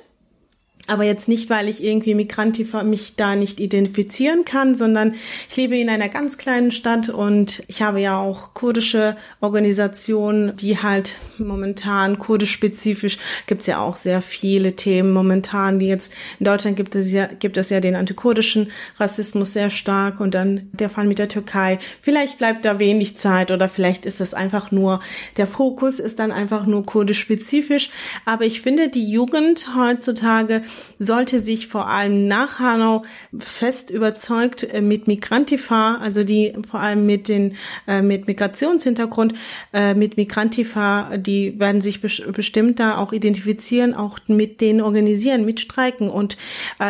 Aber 0.87 1.03
jetzt 1.03 1.27
nicht, 1.27 1.49
weil 1.49 1.67
ich 1.67 1.83
irgendwie 1.83 2.15
Migrantifa 2.15 2.83
mich 2.83 3.15
da 3.15 3.35
nicht 3.35 3.59
identifizieren 3.59 4.45
kann, 4.45 4.73
sondern 4.73 5.15
ich 5.49 5.57
lebe 5.57 5.77
in 5.77 5.89
einer 5.89 6.09
ganz 6.09 6.37
kleinen 6.37 6.71
Stadt 6.71 7.09
und 7.09 7.63
ich 7.67 7.81
habe 7.81 7.99
ja 7.99 8.17
auch 8.17 8.53
kurdische 8.53 9.17
Organisationen, 9.41 10.55
die 10.55 10.81
halt 10.81 11.15
momentan 11.37 12.17
kurdisch 12.17 12.51
spezifisch 12.51 13.17
gibt's 13.45 13.67
ja 13.67 13.79
auch 13.79 13.97
sehr 13.97 14.21
viele 14.21 14.75
Themen 14.75 15.11
momentan, 15.11 15.79
die 15.79 15.87
jetzt 15.87 16.13
in 16.39 16.45
Deutschland 16.45 16.77
gibt 16.77 16.95
es 16.95 17.11
ja 17.11 17.27
gibt 17.27 17.57
es 17.57 17.69
ja 17.69 17.79
den 17.79 17.95
antikurdischen 17.95 18.71
Rassismus 18.97 19.53
sehr 19.53 19.69
stark 19.69 20.19
und 20.19 20.33
dann 20.33 20.69
der 20.71 20.89
Fall 20.89 21.05
mit 21.05 21.19
der 21.19 21.27
Türkei. 21.27 21.79
Vielleicht 22.01 22.37
bleibt 22.37 22.63
da 22.65 22.79
wenig 22.79 23.17
Zeit 23.17 23.51
oder 23.51 23.67
vielleicht 23.67 24.05
ist 24.05 24.21
es 24.21 24.33
einfach 24.33 24.71
nur 24.71 25.01
der 25.35 25.47
Fokus 25.47 25.99
ist 25.99 26.19
dann 26.19 26.31
einfach 26.31 26.65
nur 26.65 26.85
kurdisch 26.85 27.19
spezifisch, 27.19 27.89
aber 28.25 28.45
ich 28.45 28.61
finde 28.61 28.89
die 28.89 29.09
Jugend 29.09 29.75
heutzutage 29.75 30.61
sollte 30.99 31.41
sich 31.41 31.67
vor 31.67 31.87
allem 31.87 32.27
nach 32.27 32.59
Hanau 32.59 33.03
fest 33.37 33.89
überzeugt 33.91 34.63
äh, 34.63 34.81
mit 34.81 35.07
Migrantifa, 35.07 35.95
also 35.95 36.23
die 36.23 36.53
vor 36.69 36.79
allem 36.79 37.05
mit 37.05 37.27
den 37.27 37.55
äh, 37.87 38.01
mit 38.01 38.27
Migrationshintergrund, 38.27 39.33
äh, 39.73 39.93
mit 39.93 40.17
Migrantifa, 40.17 41.17
die 41.17 41.59
werden 41.59 41.81
sich 41.81 42.01
bestimmt 42.01 42.79
da 42.79 42.97
auch 42.97 43.13
identifizieren, 43.13 43.93
auch 43.93 44.19
mit 44.27 44.61
denen 44.61 44.81
organisieren, 44.81 45.45
mit 45.45 45.59
Streiken 45.59 46.09
und 46.09 46.37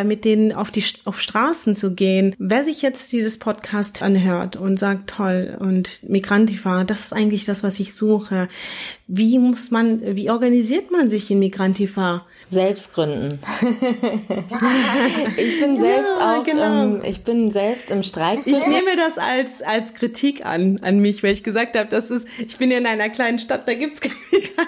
mit 0.06 0.26
denen 0.26 0.54
auf 0.54 0.71
die 0.71 0.84
auf 1.06 1.21
Straßen 1.21 1.76
zu 1.76 1.93
gehen. 1.93 2.36
Wer 2.39 2.63
sich 2.63 2.82
jetzt 2.82 3.12
dieses 3.12 3.39
Podcast 3.39 4.02
anhört 4.02 4.56
und 4.56 4.78
sagt 4.78 5.10
toll 5.10 5.58
und 5.60 6.08
Migrantifa, 6.10 6.84
das 6.84 7.02
ist 7.02 7.13
eigentlich 7.13 7.45
das, 7.45 7.63
was 7.63 7.80
ich 7.80 7.93
suche. 7.93 8.47
Wie 9.08 9.39
muss 9.39 9.71
man, 9.71 10.15
wie 10.15 10.30
organisiert 10.30 10.91
man 10.91 11.10
sich 11.10 11.32
in 11.32 11.39
Migrantifa? 11.39 12.26
Selbst 12.52 12.93
gründen. 12.93 13.39
ich 15.38 15.60
bin 15.60 15.80
selbst 15.80 16.13
ja, 16.20 16.40
auch, 16.40 16.44
genau. 16.44 16.84
ähm, 16.84 17.02
ich 17.04 17.24
bin 17.24 17.52
selbst 17.52 17.90
im 17.92 18.04
Streik. 18.04 18.40
Ich 18.46 18.68
nehme 18.68 18.96
das 18.96 19.18
als 19.18 19.62
als 19.62 19.94
Kritik 19.94 20.46
an 20.46 20.80
an 20.82 21.00
mich, 21.00 21.24
weil 21.24 21.34
ich 21.34 21.44
gesagt 21.44 21.78
habe, 21.78 21.88
das 21.90 22.12
ist, 22.12 22.28
ich 22.38 22.58
bin 22.58 22.72
ja 22.72 22.78
in 22.78 22.86
einer 22.86 23.10
kleinen 23.10 23.40
Stadt, 23.40 23.68
da 23.68 23.74
gibt's 23.74 24.02
keine 24.02 24.16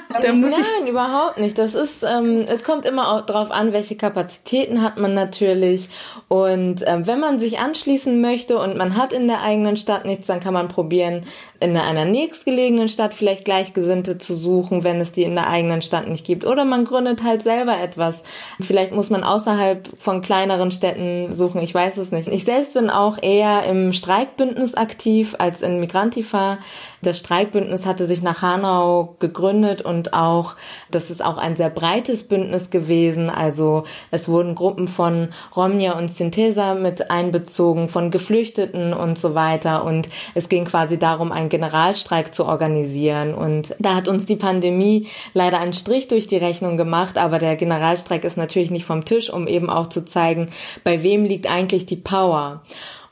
da 0.22 0.34
muss 0.34 0.52
Nein, 0.52 0.62
ich 0.84 0.90
überhaupt 0.90 1.38
nicht. 1.38 1.58
Das 1.58 1.76
ist, 1.76 2.04
ähm, 2.04 2.46
es 2.48 2.64
kommt 2.64 2.86
immer 2.86 3.14
auch 3.14 3.26
drauf 3.26 3.52
an, 3.52 3.74
welche 3.74 3.96
Kapazitäten 3.96 4.82
hat 4.82 4.98
man 4.98 5.14
natürlich. 5.14 5.90
Und 6.28 6.84
ähm, 6.86 7.08
wenn 7.08 7.20
man 7.20 7.40
sich 7.40 7.60
anschließen 7.60 8.20
möchte 8.22 8.58
und 8.58 8.78
man 8.78 8.96
hat 8.96 9.12
in 9.12 9.28
der 9.28 9.42
eigenen 9.42 9.78
Stadt 9.78 10.06
nichts, 10.06 10.28
dann 10.28 10.40
kann 10.40 10.54
man 10.54 10.68
probieren, 10.68 11.26
in 11.62 11.76
einer 11.76 12.06
nächstgelegenen 12.06 12.88
Stadt 12.88 13.14
vielleicht 13.14 13.44
Gleichgesinnte 13.44 14.18
zu 14.18 14.36
suchen, 14.36 14.84
wenn 14.84 15.02
es 15.02 15.12
die 15.12 15.24
in 15.24 15.36
der 15.36 15.50
eigenen 15.50 15.82
Stadt 15.82 16.08
nicht 16.08 16.26
gibt. 16.26 16.46
Oder 16.46 16.64
man 16.64 16.86
gründet 16.86 17.24
halt 17.24 17.44
selber 17.44 17.78
etwas. 17.78 18.16
Vielleicht 18.62 18.94
muss 18.94 19.10
man 19.10 19.24
außerhalb 19.24 19.90
von 20.00 20.22
kleineren 20.22 20.72
Städten 20.72 21.34
suchen. 21.34 21.62
Ich 21.62 21.74
weiß 21.74 21.98
es 21.98 22.12
nicht. 22.12 22.30
Ich 22.30 22.46
selbst 22.46 22.76
bin 22.76 22.90
auch 22.90 23.18
eher 23.22 23.64
im 23.64 23.92
Streikbündnis 23.92 24.74
aktiv 24.76 25.36
als 25.38 25.62
in 25.62 25.82
Migrantifa. 25.82 26.60
Das 27.02 27.18
Streikbündnis 27.18 27.86
hatte 27.86 28.08
sich 28.08 28.22
nach 28.22 28.42
Hanau 28.42 29.16
gegründet 29.20 29.82
und 29.82 30.14
auch, 30.14 30.56
das 30.92 31.12
ist 31.12 31.24
auch 31.24 31.38
ein 31.38 31.58
sehr 31.58 31.70
breites 31.70 32.28
Bündnis 32.28 32.70
gewesen. 32.70 33.30
Also 33.30 33.84
es 34.12 34.30
wurden 34.30 34.56
Gruppen 34.56 34.88
von 34.88 35.30
Romnia 35.56 35.98
und 35.98 36.10
Synthesa 36.10 36.76
mit 36.76 37.12
einbezogen, 37.12 37.90
von 37.90 38.12
Geflüchteten 38.12 38.94
und 38.94 39.18
so 39.18 39.36
weiter. 39.36 39.84
Und 39.84 40.08
es 40.36 40.48
ging 40.48 40.66
quasi 40.66 40.98
darum, 40.98 41.34
einen 41.50 41.62
Generalstreik 41.62 42.34
zu 42.34 42.46
organisieren. 42.46 43.34
Und 43.34 43.76
da 43.80 43.96
hat 43.96 44.08
uns 44.08 44.26
die 44.26 44.36
Pandemie 44.36 45.08
leider 45.34 45.60
einen 45.60 45.74
Strich 45.74 46.08
durch 46.08 46.28
die 46.28 46.38
Rechnung 46.38 46.78
gemacht. 46.78 47.18
Aber 47.18 47.40
der 47.40 47.56
Generalstreik 47.56 48.24
ist 48.24 48.38
natürlich 48.38 48.72
nicht 48.72 48.86
vom 48.86 49.06
Tisch, 49.06 49.32
um 49.32 49.48
eben 49.48 49.70
auch 49.70 49.88
zu 49.88 50.06
zeigen, 50.06 50.50
bei 50.84 51.04
wem 51.04 51.26
liegt 51.26 51.52
eigentlich 51.52 51.86
die 51.86 51.96
Power. 51.96 52.62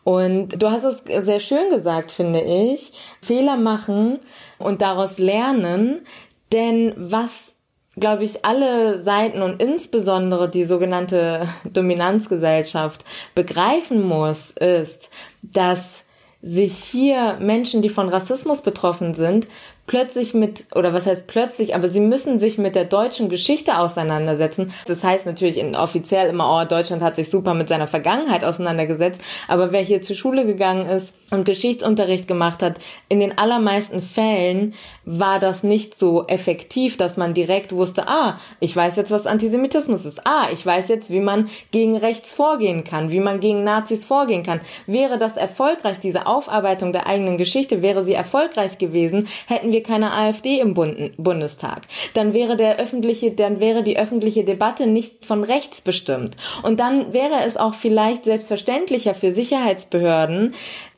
Und 0.04 0.62
du 0.62 0.72
hast 0.72 0.86
es 0.86 1.04
sehr 1.26 1.40
schön 1.40 1.70
gesagt, 1.70 2.12
finde 2.12 2.42
ich. 2.42 2.94
Fehler 3.22 3.58
machen 3.58 4.20
und 4.58 4.82
daraus 4.82 5.18
lernen. 5.18 6.06
Denn 6.54 6.94
was, 6.96 7.56
glaube 7.98 8.24
ich, 8.24 8.46
alle 8.46 9.04
Seiten 9.04 9.42
und 9.42 9.62
insbesondere 9.62 10.50
die 10.50 10.64
sogenannte 10.64 11.50
Dominanzgesellschaft 11.66 13.04
begreifen 13.36 14.02
muss, 14.02 14.52
ist, 14.52 15.10
dass 15.42 16.06
sich 16.42 16.78
hier 16.78 17.38
Menschen, 17.40 17.82
die 17.82 17.90
von 17.90 18.10
Rassismus 18.10 18.62
betroffen 18.62 19.16
sind, 19.16 19.48
plötzlich 19.88 20.34
mit, 20.34 20.66
oder 20.76 20.94
was 20.94 21.06
heißt 21.06 21.26
plötzlich, 21.28 21.74
aber 21.74 21.88
sie 21.88 22.02
müssen 22.02 22.40
sich 22.40 22.58
mit 22.58 22.76
der 22.76 22.86
deutschen 22.86 23.30
Geschichte 23.30 23.78
auseinandersetzen. 23.80 24.72
Das 24.86 25.04
heißt 25.04 25.26
natürlich 25.26 25.58
in, 25.58 25.76
offiziell 25.76 26.30
immer, 26.30 26.62
oh, 26.62 26.68
Deutschland 26.68 27.02
hat 27.02 27.16
sich 27.16 27.30
super 27.30 27.54
mit 27.54 27.70
seiner 27.70 27.88
Vergangenheit 27.88 28.44
auseinandergesetzt, 28.44 29.22
aber 29.48 29.72
wer 29.72 29.82
hier 29.82 30.02
zur 30.02 30.16
Schule 30.16 30.46
gegangen 30.46 30.88
ist 30.88 31.14
und 31.32 31.46
Geschichtsunterricht 31.46 32.28
gemacht 32.28 32.62
hat, 32.64 32.80
in 33.10 33.20
den 33.20 33.38
allermeisten 33.38 34.02
Fällen 34.02 34.74
war 35.06 35.40
das 35.40 35.64
nicht 35.64 36.00
so 36.00 36.26
effektiv, 36.28 36.98
dass 36.98 37.18
man 37.18 37.34
direkt 37.34 37.72
wusste, 37.72 38.08
ah, 38.08 38.40
ich 38.60 38.76
weiß 38.76 38.96
jetzt, 38.96 39.12
was 39.12 39.26
Antisemitismus 39.26 40.06
ist. 40.06 40.26
Ah, 40.26 40.48
ich 40.52 40.66
weiß 40.66 40.88
jetzt, 40.90 41.12
wie 41.12 41.20
man 41.20 41.50
gegen 41.72 41.98
rechts 41.98 42.34
vorgehen 42.34 42.84
kann, 42.84 43.10
wie 43.10 43.20
man 43.20 43.40
gegen 43.40 43.64
Nazis 43.64 44.06
vorgehen 44.06 44.44
kann. 44.44 44.62
Wäre 44.86 45.18
das 45.18 45.38
erfolgreich, 45.38 46.00
diese 46.00 46.28
Aufarbeitung 46.28 46.94
der 46.94 47.08
eigenen 47.08 47.38
Geschichte, 47.38 47.82
wäre 47.82 48.04
sie 48.04 48.14
erfolgreich 48.14 48.78
gewesen, 48.78 49.28
hätten 49.48 49.72
wir 49.72 49.84
keine 49.84 50.14
AfD 50.14 50.60
im 50.60 50.74
Bundestag. 50.74 51.84
Dann 52.14 52.34
wäre 52.34 52.56
der 52.56 52.78
öffentliche, 52.78 53.32
dann 53.32 53.60
wäre 53.60 53.84
die 53.84 53.98
öffentliche 53.98 54.44
Debatte 54.44 54.88
nicht 54.88 55.26
von 55.26 55.44
rechts 55.44 55.82
bestimmt. 55.82 56.36
Und 56.64 56.80
dann 56.80 57.14
wäre 57.14 57.46
es 57.46 57.58
auch 57.58 57.74
vielleicht 57.74 58.26
selbstverständlicher 58.26 59.16
für 59.16 59.32
Sicherheitsbehörden, 59.32 60.54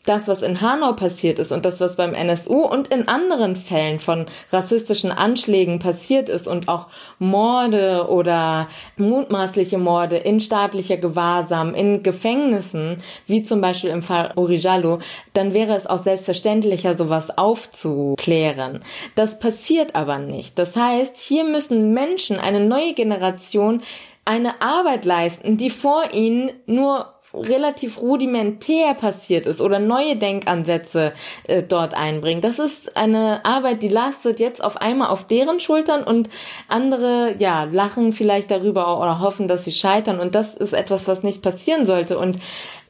das, 0.05 0.27
was 0.27 0.41
in 0.41 0.61
Hanau 0.61 0.93
passiert 0.93 1.39
ist 1.39 1.51
und 1.51 1.65
das, 1.65 1.81
was 1.81 1.97
beim 1.97 2.13
NSU 2.13 2.61
und 2.61 2.87
in 2.87 3.07
anderen 3.07 3.55
Fällen 3.55 3.99
von 3.99 4.25
rassistischen 4.49 5.11
Anschlägen 5.11 5.79
passiert 5.79 6.29
ist 6.29 6.47
und 6.47 6.67
auch 6.67 6.87
Morde 7.19 8.07
oder 8.09 8.69
mutmaßliche 8.97 9.77
Morde 9.77 10.17
in 10.17 10.39
staatlicher 10.39 10.97
Gewahrsam, 10.97 11.75
in 11.75 12.01
Gefängnissen, 12.01 13.03
wie 13.27 13.43
zum 13.43 13.61
Beispiel 13.61 13.89
im 13.89 14.01
Fall 14.01 14.31
Urijallo, 14.35 14.99
dann 15.33 15.53
wäre 15.53 15.75
es 15.75 15.85
auch 15.85 15.99
selbstverständlicher, 15.99 16.95
sowas 16.95 17.37
aufzuklären. 17.37 18.79
Das 19.15 19.39
passiert 19.39 19.95
aber 19.95 20.17
nicht. 20.17 20.57
Das 20.57 20.75
heißt, 20.75 21.17
hier 21.17 21.43
müssen 21.43 21.93
Menschen, 21.93 22.39
eine 22.39 22.61
neue 22.61 22.93
Generation, 22.93 23.81
eine 24.25 24.61
Arbeit 24.61 25.05
leisten, 25.05 25.57
die 25.57 25.69
vor 25.69 26.13
ihnen 26.13 26.51
nur 26.67 27.18
relativ 27.33 28.01
rudimentär 28.01 28.93
passiert 28.93 29.45
ist 29.45 29.61
oder 29.61 29.79
neue 29.79 30.15
Denkansätze 30.15 31.13
äh, 31.47 31.61
dort 31.61 31.93
einbringen. 31.93 32.41
Das 32.41 32.59
ist 32.59 32.97
eine 32.97 33.45
Arbeit, 33.45 33.83
die 33.83 33.87
lastet 33.89 34.39
jetzt 34.39 34.63
auf 34.63 34.77
einmal 34.77 35.09
auf 35.09 35.25
deren 35.25 35.59
Schultern 35.59 36.03
und 36.03 36.29
andere, 36.67 37.35
ja, 37.39 37.65
lachen 37.65 38.13
vielleicht 38.13 38.49
darüber 38.51 38.99
oder 38.99 39.19
hoffen, 39.19 39.47
dass 39.47 39.65
sie 39.65 39.71
scheitern 39.71 40.19
und 40.19 40.35
das 40.35 40.55
ist 40.55 40.73
etwas, 40.73 41.07
was 41.07 41.23
nicht 41.23 41.41
passieren 41.41 41.85
sollte 41.85 42.17
und 42.17 42.37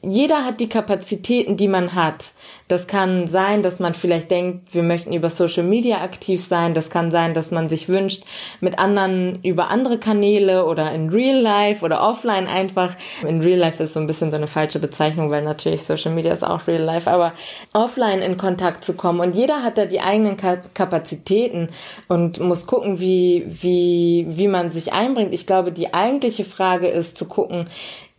jeder 0.02 0.44
hat 0.44 0.60
die 0.60 0.68
Kapazitäten, 0.68 1.56
die 1.56 1.68
man 1.68 1.94
hat. 1.94 2.24
Das 2.70 2.86
kann 2.86 3.26
sein, 3.26 3.62
dass 3.62 3.80
man 3.80 3.94
vielleicht 3.94 4.30
denkt, 4.30 4.72
wir 4.72 4.84
möchten 4.84 5.12
über 5.12 5.28
Social 5.28 5.64
Media 5.64 6.02
aktiv 6.02 6.44
sein. 6.44 6.72
Das 6.72 6.88
kann 6.88 7.10
sein, 7.10 7.34
dass 7.34 7.50
man 7.50 7.68
sich 7.68 7.88
wünscht, 7.88 8.22
mit 8.60 8.78
anderen 8.78 9.40
über 9.42 9.70
andere 9.70 9.98
Kanäle 9.98 10.64
oder 10.64 10.92
in 10.92 11.10
Real 11.10 11.40
Life 11.40 11.84
oder 11.84 12.00
offline 12.00 12.46
einfach. 12.46 12.94
In 13.26 13.40
Real 13.40 13.58
Life 13.58 13.82
ist 13.82 13.94
so 13.94 13.98
ein 13.98 14.06
bisschen 14.06 14.30
so 14.30 14.36
eine 14.36 14.46
falsche 14.46 14.78
Bezeichnung, 14.78 15.30
weil 15.30 15.42
natürlich 15.42 15.82
Social 15.82 16.12
Media 16.12 16.32
ist 16.32 16.44
auch 16.44 16.68
Real 16.68 16.84
Life, 16.84 17.10
aber 17.10 17.32
offline 17.72 18.22
in 18.22 18.36
Kontakt 18.36 18.84
zu 18.84 18.92
kommen. 18.92 19.18
Und 19.18 19.34
jeder 19.34 19.64
hat 19.64 19.76
da 19.76 19.86
die 19.86 20.00
eigenen 20.00 20.36
Kapazitäten 20.36 21.70
und 22.06 22.38
muss 22.38 22.68
gucken, 22.68 23.00
wie, 23.00 23.46
wie, 23.48 24.26
wie 24.28 24.46
man 24.46 24.70
sich 24.70 24.92
einbringt. 24.92 25.34
Ich 25.34 25.44
glaube, 25.44 25.72
die 25.72 25.92
eigentliche 25.92 26.44
Frage 26.44 26.86
ist 26.86 27.18
zu 27.18 27.24
gucken, 27.24 27.66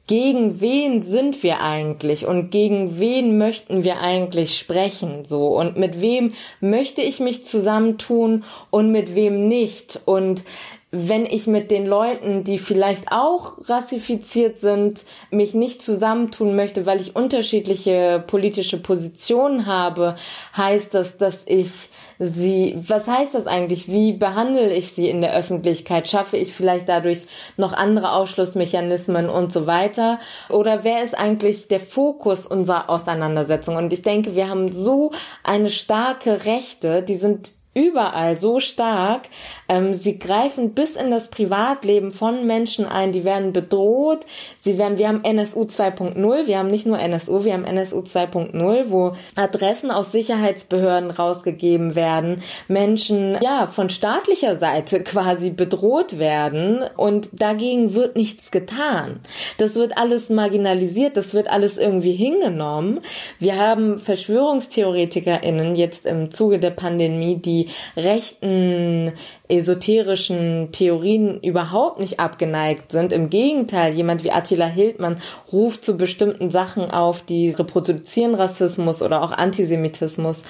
gegen 0.07 0.59
wen 0.59 1.03
sind 1.03 1.41
wir 1.43 1.61
eigentlich 1.61 2.25
und 2.25 2.49
gegen 2.49 2.99
wen 2.99 3.37
möchten 3.37 3.83
wir 3.83 3.99
eigentlich 4.01 4.57
sprechen 4.57 5.25
so? 5.25 5.47
Und 5.47 5.77
mit 5.77 6.01
wem 6.01 6.33
möchte 6.59 7.01
ich 7.01 7.19
mich 7.19 7.45
zusammentun 7.45 8.43
und 8.69 8.91
mit 8.91 9.15
wem 9.15 9.47
nicht? 9.47 10.01
Und 10.05 10.43
wenn 10.91 11.25
ich 11.25 11.47
mit 11.47 11.71
den 11.71 11.87
Leuten, 11.87 12.43
die 12.43 12.59
vielleicht 12.59 13.13
auch 13.13 13.69
rassifiziert 13.69 14.59
sind, 14.59 15.05
mich 15.29 15.53
nicht 15.53 15.81
zusammentun 15.81 16.55
möchte, 16.57 16.85
weil 16.85 16.99
ich 16.99 17.15
unterschiedliche 17.15 18.21
politische 18.27 18.77
Positionen 18.77 19.65
habe, 19.65 20.17
heißt 20.57 20.93
das, 20.93 21.17
dass 21.17 21.43
ich 21.45 21.89
sie, 22.21 22.77
was 22.87 23.07
heißt 23.07 23.33
das 23.33 23.47
eigentlich? 23.47 23.87
Wie 23.87 24.13
behandle 24.13 24.71
ich 24.71 24.93
sie 24.93 25.09
in 25.09 25.21
der 25.21 25.33
Öffentlichkeit? 25.33 26.07
Schaffe 26.07 26.37
ich 26.37 26.53
vielleicht 26.53 26.87
dadurch 26.87 27.25
noch 27.57 27.73
andere 27.73 28.13
Ausschlussmechanismen 28.13 29.27
und 29.27 29.51
so 29.51 29.65
weiter? 29.65 30.19
Oder 30.47 30.83
wer 30.83 31.03
ist 31.03 31.17
eigentlich 31.17 31.67
der 31.67 31.79
Fokus 31.79 32.45
unserer 32.45 32.89
Auseinandersetzung? 32.89 33.75
Und 33.75 33.91
ich 33.91 34.03
denke, 34.03 34.35
wir 34.35 34.49
haben 34.49 34.71
so 34.71 35.11
eine 35.43 35.71
starke 35.71 36.45
Rechte, 36.45 37.01
die 37.01 37.17
sind 37.17 37.49
überall 37.73 38.37
so 38.37 38.59
stark. 38.59 39.29
Ähm, 39.69 39.93
sie 39.93 40.19
greifen 40.19 40.73
bis 40.73 40.97
in 40.97 41.09
das 41.09 41.29
Privatleben 41.29 42.11
von 42.11 42.45
Menschen 42.45 42.85
ein. 42.85 43.13
Die 43.13 43.23
werden 43.23 43.53
bedroht. 43.53 44.25
Sie 44.59 44.77
werden, 44.77 44.97
wir 44.97 45.07
haben 45.07 45.23
NSU 45.23 45.61
2.0. 45.61 46.47
Wir 46.47 46.59
haben 46.59 46.67
nicht 46.67 46.85
nur 46.85 46.99
NSU, 46.99 47.45
wir 47.45 47.53
haben 47.53 47.63
NSU 47.63 47.99
2.0, 47.99 48.85
wo 48.89 49.15
Adressen 49.35 49.89
aus 49.89 50.11
Sicherheitsbehörden 50.11 51.11
rausgegeben 51.11 51.95
werden. 51.95 52.43
Menschen, 52.67 53.37
ja, 53.41 53.67
von 53.67 53.89
staatlicher 53.89 54.57
Seite 54.57 55.01
quasi 55.03 55.49
bedroht 55.49 56.19
werden. 56.19 56.83
Und 56.97 57.29
dagegen 57.31 57.93
wird 57.93 58.17
nichts 58.17 58.51
getan. 58.51 59.21
Das 59.57 59.75
wird 59.75 59.97
alles 59.97 60.29
marginalisiert. 60.29 61.15
Das 61.15 61.33
wird 61.33 61.49
alles 61.49 61.77
irgendwie 61.77 62.13
hingenommen. 62.13 62.99
Wir 63.39 63.55
haben 63.55 63.97
VerschwörungstheoretikerInnen 63.97 65.77
jetzt 65.77 66.05
im 66.05 66.31
Zuge 66.31 66.59
der 66.59 66.71
Pandemie, 66.71 67.37
die 67.37 67.60
rechten 67.95 69.13
esoterischen 69.47 70.71
Theorien 70.71 71.39
überhaupt 71.41 71.99
nicht 71.99 72.19
abgeneigt 72.19 72.91
sind. 72.91 73.11
Im 73.11 73.29
Gegenteil, 73.29 73.93
jemand 73.93 74.23
wie 74.23 74.31
Attila 74.31 74.67
Hildmann 74.67 75.21
ruft 75.51 75.83
zu 75.83 75.97
bestimmten 75.97 76.49
Sachen 76.49 76.89
auf, 76.89 77.21
die 77.21 77.49
reproduzieren 77.49 78.35
Rassismus 78.35 79.01
oder 79.01 79.21
auch 79.21 79.31
Antisemitismus. 79.31 80.43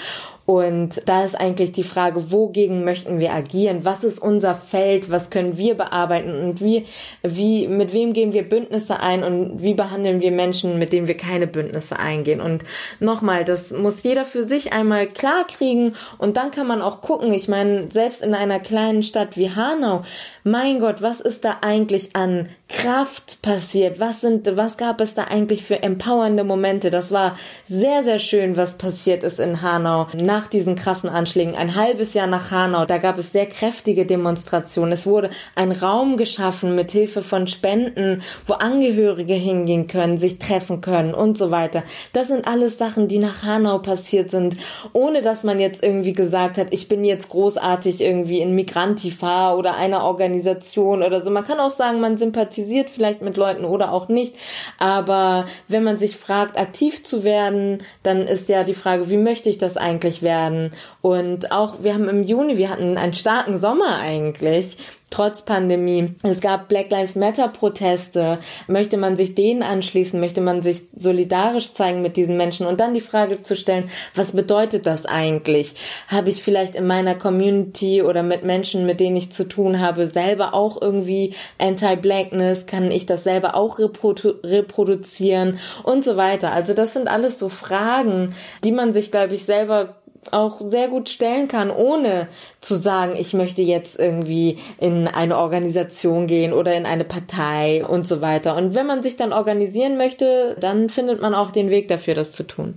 Und 0.46 1.02
da 1.06 1.24
ist 1.24 1.40
eigentlich 1.40 1.72
die 1.72 1.84
Frage, 1.84 2.32
wogegen 2.32 2.84
möchten 2.84 3.20
wir 3.20 3.34
agieren? 3.34 3.86
Was 3.86 4.04
ist 4.04 4.20
unser 4.20 4.56
Feld? 4.56 5.10
Was 5.10 5.30
können 5.30 5.58
wir 5.58 5.76
bearbeiten? 5.76 6.34
Und 6.34 6.62
wie, 6.62 6.86
wie, 7.22 7.68
mit 7.68 7.94
wem 7.94 8.14
gehen 8.14 8.34
wir 8.34 8.48
Bündnisse 8.48 9.00
ein? 9.00 9.24
Und 9.24 9.62
wie 9.62 9.76
behandeln 9.76 10.22
wir 10.22 10.32
Menschen, 10.32 10.80
mit 10.80 10.94
denen 10.94 11.08
wir 11.08 11.16
keine 11.16 11.48
Bündnisse 11.48 12.00
eingehen? 12.00 12.42
Und 12.42 12.64
nochmal, 13.00 13.46
das 13.46 13.72
muss 13.72 14.04
jeder 14.04 14.26
für 14.26 14.44
sich 14.44 14.74
einmal 14.74 15.08
klar 15.08 15.46
kriegen. 15.48 15.96
Und 16.18 16.38
dann 16.38 16.52
kann 16.52 16.68
man 16.68 16.82
auch 16.82 17.02
gucken. 17.02 17.34
Ich 17.34 17.48
meine, 17.48 17.90
selbst 17.92 18.24
in 18.24 18.34
einer 18.34 18.60
kleinen 18.60 19.04
Stadt 19.04 19.38
wie 19.38 19.52
Hanau, 19.52 20.04
mein 20.44 20.80
Gott, 20.80 21.02
was 21.02 21.22
ist 21.22 21.46
da 21.46 21.58
eigentlich 21.62 22.16
an 22.16 22.50
Kraft 22.68 23.42
passiert? 23.42 24.00
Was 24.00 24.22
sind, 24.22 24.58
was 24.58 24.78
gab 24.78 25.02
es 25.02 25.14
da 25.14 25.26
eigentlich 25.26 25.64
für 25.64 25.84
empowernde 25.84 26.44
Momente? 26.44 26.90
Das 26.90 27.12
war 27.12 27.38
sehr, 27.68 28.04
sehr 28.04 28.20
schön, 28.20 28.58
was 28.58 28.78
passiert 28.78 29.24
ist 29.24 29.40
in 29.40 29.62
Hanau 29.62 30.08
nach 30.32 30.48
diesen 30.48 30.78
krassen 30.78 31.10
Anschlägen. 31.10 31.56
Ein 31.56 31.76
halbes 31.76 32.14
Jahr 32.14 32.26
nach 32.26 32.52
Hanau, 32.52 32.86
da 32.86 33.00
gab 33.00 33.18
es 33.18 33.34
sehr 33.34 33.48
kräftige 33.48 34.06
Demonstrationen. 34.06 34.94
Es 34.94 35.06
wurde 35.06 35.30
ein 35.56 35.74
Raum 35.74 36.16
geschaffen 36.16 36.74
mit 36.74 36.90
Hilfe 36.92 37.22
von 37.22 37.48
Spenden, 37.48 38.24
wo 38.48 38.54
Angehörige 38.54 39.34
hingehen 39.34 39.88
können, 39.88 40.16
sich 40.16 40.40
treffen 40.40 40.80
können 40.80 41.14
und 41.14 41.38
so 41.38 41.52
weiter. 41.52 41.84
Das 42.14 42.30
sind 42.30 42.48
alles 42.48 42.78
Sachen, 42.78 43.10
die 43.10 43.18
nach 43.18 43.44
Hanau 43.44 43.80
passiert 43.80 44.32
sind, 44.32 44.56
ohne 44.94 45.22
dass 45.22 45.44
man 45.44 45.60
jetzt 45.60 45.84
irgendwie 45.84 46.14
gesagt 46.14 46.58
hat, 46.58 46.68
ich 46.72 46.88
bin 46.88 47.04
jetzt 47.04 47.28
großartig 47.28 48.00
irgendwie 48.00 48.40
in 48.40 48.56
Migrantifa 48.56 49.56
oder 49.56 49.76
einer 49.76 50.06
Organisation 50.06 51.04
oder 51.04 51.20
so. 51.20 51.30
Man 51.30 51.44
kann 51.44 51.60
auch 51.60 51.72
sagen, 51.72 52.00
man 52.00 52.16
sympathisiert 52.16 52.90
vielleicht 52.90 53.22
mit 53.22 53.36
Leuten 53.36 53.66
oder 53.66 53.92
auch 53.92 54.08
nicht. 54.08 54.34
Aber 54.78 55.46
wenn 55.68 55.84
man 55.84 56.00
sich 56.00 56.16
fragt, 56.16 56.58
aktiv 56.58 57.04
zu 57.04 57.26
werden, 57.26 57.84
dann 58.02 58.28
ist 58.28 58.48
ja 58.48 58.64
die 58.64 58.74
Frage, 58.74 59.10
wie 59.10 59.18
möchte 59.18 59.50
ich 59.50 59.58
das 59.58 59.76
eigentlich 59.76 60.21
werden? 60.22 60.72
Und 61.02 61.52
auch, 61.52 61.84
wir 61.84 61.94
haben 61.94 62.10
im 62.10 62.24
Juni, 62.24 62.58
wir 62.58 62.70
hatten 62.70 62.98
einen 62.98 63.14
starken 63.14 63.60
Sommer 63.60 63.98
eigentlich 64.00 64.78
trotz 65.12 65.44
Pandemie. 65.44 66.16
Es 66.24 66.40
gab 66.40 66.68
Black 66.68 66.90
Lives 66.90 67.16
Matter 67.16 67.50
Proteste. 67.50 68.40
Möchte 68.68 68.98
man 68.98 69.18
sich 69.18 69.36
denen 69.36 69.62
anschließen? 69.62 70.20
Möchte 70.20 70.42
man 70.42 70.64
sich 70.64 70.84
solidarisch 70.96 71.74
zeigen 71.74 72.02
mit 72.02 72.18
diesen 72.18 72.38
Menschen? 72.38 72.66
Und 72.66 72.80
dann 72.80 72.94
die 72.94 73.02
Frage 73.02 73.44
zu 73.44 73.56
stellen, 73.56 73.92
was 74.16 74.32
bedeutet 74.32 74.86
das 74.86 75.06
eigentlich? 75.06 75.76
Habe 76.08 76.30
ich 76.30 76.42
vielleicht 76.42 76.76
in 76.76 76.88
meiner 76.88 77.16
Community 77.16 78.02
oder 78.02 78.24
mit 78.24 78.44
Menschen, 78.44 78.86
mit 78.86 79.00
denen 79.00 79.18
ich 79.18 79.32
zu 79.32 79.44
tun 79.44 79.80
habe, 79.80 80.08
selber 80.08 80.54
auch 80.54 80.82
irgendwie 80.82 81.36
Anti-Blackness? 81.60 82.66
Kann 82.66 82.90
ich 82.90 83.06
das 83.06 83.24
selber 83.24 83.56
auch 83.56 83.78
reprodu 83.78 84.36
reproduzieren? 84.44 85.60
Und 85.84 86.06
so 86.06 86.16
weiter. 86.16 86.54
Also 86.54 86.74
das 86.74 86.94
sind 86.94 87.10
alles 87.10 87.38
so 87.38 87.50
Fragen, 87.50 88.34
die 88.64 88.72
man 88.72 88.94
sich, 88.94 89.12
glaube 89.12 89.36
ich, 89.36 89.44
selber 89.44 89.98
auch 90.30 90.62
sehr 90.64 90.88
gut 90.88 91.10
stellen 91.10 91.48
kann, 91.48 91.72
ohne 91.72 92.28
zu 92.60 92.76
sagen, 92.76 93.16
ich 93.16 93.34
möchte 93.34 93.64
jetzt 93.64 93.98
irgendwie 93.98 94.60
in 94.80 95.08
eine 95.08 95.38
Organisation 95.38 96.28
gehen 96.28 96.54
oder 96.54 96.76
in 96.76 96.86
eine 96.86 97.06
Partei 97.06 97.84
und 97.84 98.06
so 98.06 98.22
weiter. 98.22 98.56
Und 98.56 98.76
wenn 98.76 98.86
man 98.86 99.02
sich 99.02 99.18
dann 99.18 99.34
organisieren 99.34 99.98
möchte, 99.98 100.56
dann 100.60 100.90
findet 100.90 101.22
man 101.22 101.34
auch 101.34 101.52
den 101.52 101.70
Weg 101.70 101.88
dafür, 101.88 102.14
das 102.14 102.34
zu 102.34 102.44
tun. 102.44 102.76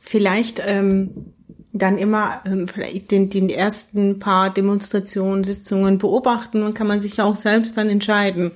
Vielleicht 0.00 0.62
ähm, 0.64 1.34
dann 1.74 1.98
immer 1.98 2.40
ähm, 2.46 2.66
vielleicht 2.66 3.10
den, 3.10 3.28
den 3.28 3.50
ersten 3.50 4.18
paar 4.18 4.48
Demonstrationen, 4.48 5.44
Sitzungen 5.44 5.98
beobachten 5.98 6.62
und 6.62 6.74
kann 6.74 6.86
man 6.86 7.02
sich 7.02 7.18
ja 7.18 7.24
auch 7.24 7.36
selbst 7.36 7.76
dann 7.76 7.90
entscheiden. 7.90 8.52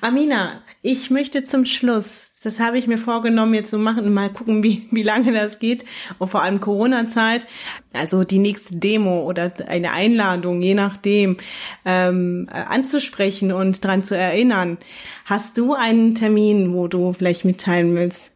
Amina, 0.00 0.60
ich 0.82 1.10
möchte 1.10 1.44
zum 1.44 1.64
Schluss 1.64 2.31
das 2.42 2.58
habe 2.58 2.78
ich 2.78 2.86
mir 2.86 2.98
vorgenommen, 2.98 3.54
jetzt 3.54 3.70
zu 3.70 3.76
so 3.76 3.82
machen 3.82 4.12
mal 4.12 4.30
gucken, 4.30 4.62
wie, 4.62 4.86
wie 4.90 5.02
lange 5.02 5.32
das 5.32 5.58
geht. 5.58 5.84
Und 6.18 6.28
vor 6.28 6.42
allem 6.42 6.60
Corona-Zeit. 6.60 7.46
Also 7.92 8.24
die 8.24 8.38
nächste 8.38 8.76
Demo 8.76 9.22
oder 9.22 9.52
eine 9.66 9.92
Einladung, 9.92 10.60
je 10.60 10.74
nachdem, 10.74 11.36
ähm, 11.84 12.48
anzusprechen 12.50 13.52
und 13.52 13.84
dran 13.84 14.04
zu 14.04 14.16
erinnern. 14.16 14.78
Hast 15.24 15.56
du 15.58 15.74
einen 15.74 16.14
Termin, 16.14 16.74
wo 16.74 16.88
du 16.88 17.12
vielleicht 17.12 17.44
mitteilen 17.44 17.94
willst? 17.94 18.32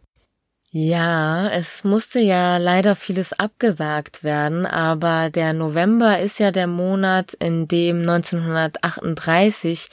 Ja, 0.79 1.49
es 1.49 1.85
musste 1.85 2.19
ja 2.19 2.59
leider 2.59 2.97
vieles 2.97 3.33
abgesagt 3.33 4.23
werden, 4.23 4.67
aber 4.67 5.31
der 5.31 5.55
November 5.55 6.21
ist 6.21 6.39
ja 6.39 6.51
der 6.51 6.67
Monat, 6.67 7.33
in 7.33 7.67
dem 7.67 8.01
1938 8.01 9.89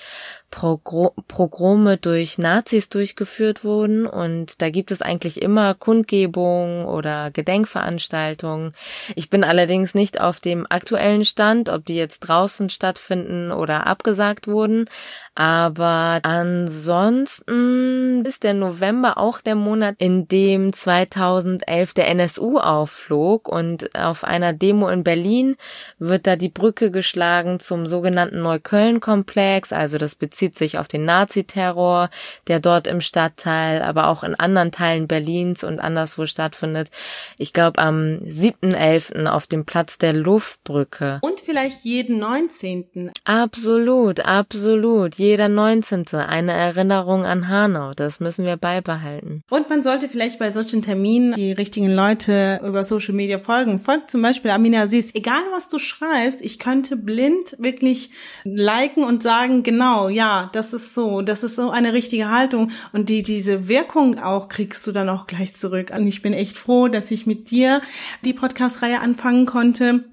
Pogrome 0.54 1.98
durch 1.98 2.38
Nazis 2.38 2.90
durchgeführt 2.90 3.64
wurden. 3.64 4.06
Und 4.06 4.62
da 4.62 4.70
gibt 4.70 4.92
es 4.92 5.02
eigentlich 5.02 5.42
immer 5.42 5.74
Kundgebungen 5.74 6.86
oder 6.86 7.32
Gedenkveranstaltungen. 7.32 8.74
Ich 9.16 9.30
bin 9.30 9.44
allerdings 9.44 9.96
nicht 9.96 10.22
auf 10.22 10.40
dem 10.40 10.68
aktuellen 10.70 11.26
Stand, 11.26 11.70
ob 11.70 11.86
die 11.86 11.96
jetzt 11.96 12.20
draußen 12.20 12.70
stattfinden 12.70 13.52
oder 13.52 13.88
abgesagt 13.88 14.48
wurden, 14.48 14.88
aber 15.36 16.20
ansonsten 16.22 18.24
ist 18.24 18.44
der 18.44 18.54
November 18.54 19.18
auch 19.18 19.42
der 19.42 19.56
Monat, 19.56 19.96
in 19.98 20.28
dem 20.28 20.74
2011 20.74 21.94
der 21.94 22.08
NSU 22.10 22.60
aufflog. 22.60 23.48
Und 23.48 23.96
auf 23.96 24.24
einer 24.24 24.54
Demo 24.54 24.90
in 24.90 25.04
Berlin 25.04 25.56
wird 25.98 26.28
da 26.28 26.36
die 26.36 26.50
Brücke 26.50 26.92
geschlagen 26.92 27.60
zum 27.60 27.88
sogenannten 27.88 28.44
Neukölln-Komplex, 28.44 29.74
also 29.74 29.98
das 29.98 30.14
bezieht 30.14 30.43
bezieht 30.44 30.58
sich 30.58 30.78
auf 30.78 30.90
den 30.90 31.06
Naziterror, 31.06 32.10
der 32.48 32.60
dort 32.60 32.88
im 32.88 33.00
Stadtteil, 33.00 33.82
aber 33.82 34.08
auch 34.08 34.24
in 34.24 34.36
anderen 34.36 34.72
Teilen 34.72 35.08
Berlins 35.08 35.64
und 35.64 35.80
anderswo 35.80 36.26
stattfindet. 36.26 36.90
Ich 37.38 37.54
glaube 37.54 37.80
am 37.80 38.20
7.11. 38.26 39.28
auf 39.28 39.48
dem 39.48 39.64
Platz 39.64 39.98
der 39.98 40.12
Luftbrücke. 40.12 41.20
Und 41.22 41.40
vielleicht 41.40 41.86
jeden 41.86 42.20
19. 42.20 43.12
Absolut, 43.24 44.20
absolut. 44.20 45.16
Jeder 45.16 45.48
19. 45.48 46.08
Eine 46.14 46.52
Erinnerung 46.52 47.26
an 47.26 47.48
Hanau. 47.48 47.94
Das 47.94 48.20
müssen 48.20 48.44
wir 48.44 48.58
beibehalten. 48.58 49.44
Und 49.50 49.70
man 49.70 49.82
sollte 49.82 50.10
vielleicht 50.10 50.40
bei 50.40 50.52
solchen 50.52 50.82
Terminen 50.82 51.36
die 51.36 51.54
richtigen 51.54 51.94
Leute 51.94 52.60
über 52.66 52.84
Social 52.84 53.14
Media 53.14 53.38
folgen. 53.38 53.80
Folgt 53.80 54.12
zum 54.12 54.22
Beispiel 54.22 54.52
Amina 54.52 54.82
Aziz. 54.82 55.12
Egal 55.14 55.44
was 55.54 55.70
du 55.70 55.80
schreibst, 55.80 56.44
ich 56.44 56.60
könnte 56.60 56.98
blind 56.98 57.56
wirklich 57.60 58.10
liken 58.44 59.06
und 59.06 59.24
sagen, 59.24 59.64
genau, 59.64 60.10
ja, 60.10 60.33
das 60.54 60.74
ist 60.74 60.94
so, 60.94 61.22
das 61.22 61.44
ist 61.44 61.56
so 61.56 61.70
eine 61.70 61.94
richtige 61.94 62.30
Haltung 62.30 62.72
und 62.92 63.10
die, 63.10 63.24
diese 63.24 63.68
Wirkung 63.68 64.20
auch 64.20 64.50
kriegst 64.50 64.86
du 64.86 64.92
dann 64.92 65.10
auch 65.10 65.28
gleich 65.28 65.56
zurück. 65.56 65.92
Und 65.96 66.08
ich 66.08 66.22
bin 66.22 66.34
echt 66.34 66.58
froh, 66.58 66.88
dass 66.88 67.12
ich 67.12 67.26
mit 67.26 67.52
dir 67.52 67.82
die 68.24 68.34
Podcast-Reihe 68.34 69.00
anfangen 69.00 69.46
konnte. 69.46 70.04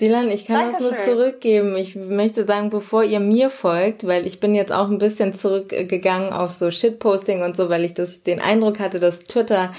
Dylan, 0.00 0.30
ich 0.30 0.46
kann 0.46 0.72
Dankeschön. 0.72 0.90
das 0.90 1.06
nur 1.06 1.14
zurückgeben. 1.16 1.76
Ich 1.76 1.94
möchte 1.94 2.44
sagen, 2.44 2.70
bevor 2.70 3.04
ihr 3.04 3.20
mir 3.20 3.50
folgt, 3.50 4.06
weil 4.06 4.26
ich 4.26 4.40
bin 4.40 4.54
jetzt 4.54 4.72
auch 4.72 4.88
ein 4.88 4.98
bisschen 4.98 5.32
zurückgegangen 5.32 6.32
auf 6.32 6.52
so 6.52 6.70
Shitposting 6.70 7.42
und 7.42 7.56
so, 7.56 7.68
weil 7.68 7.84
ich 7.84 7.94
das 7.94 8.22
den 8.22 8.40
Eindruck 8.40 8.80
hatte, 8.80 8.98
dass 8.98 9.20
Twitter 9.20 9.72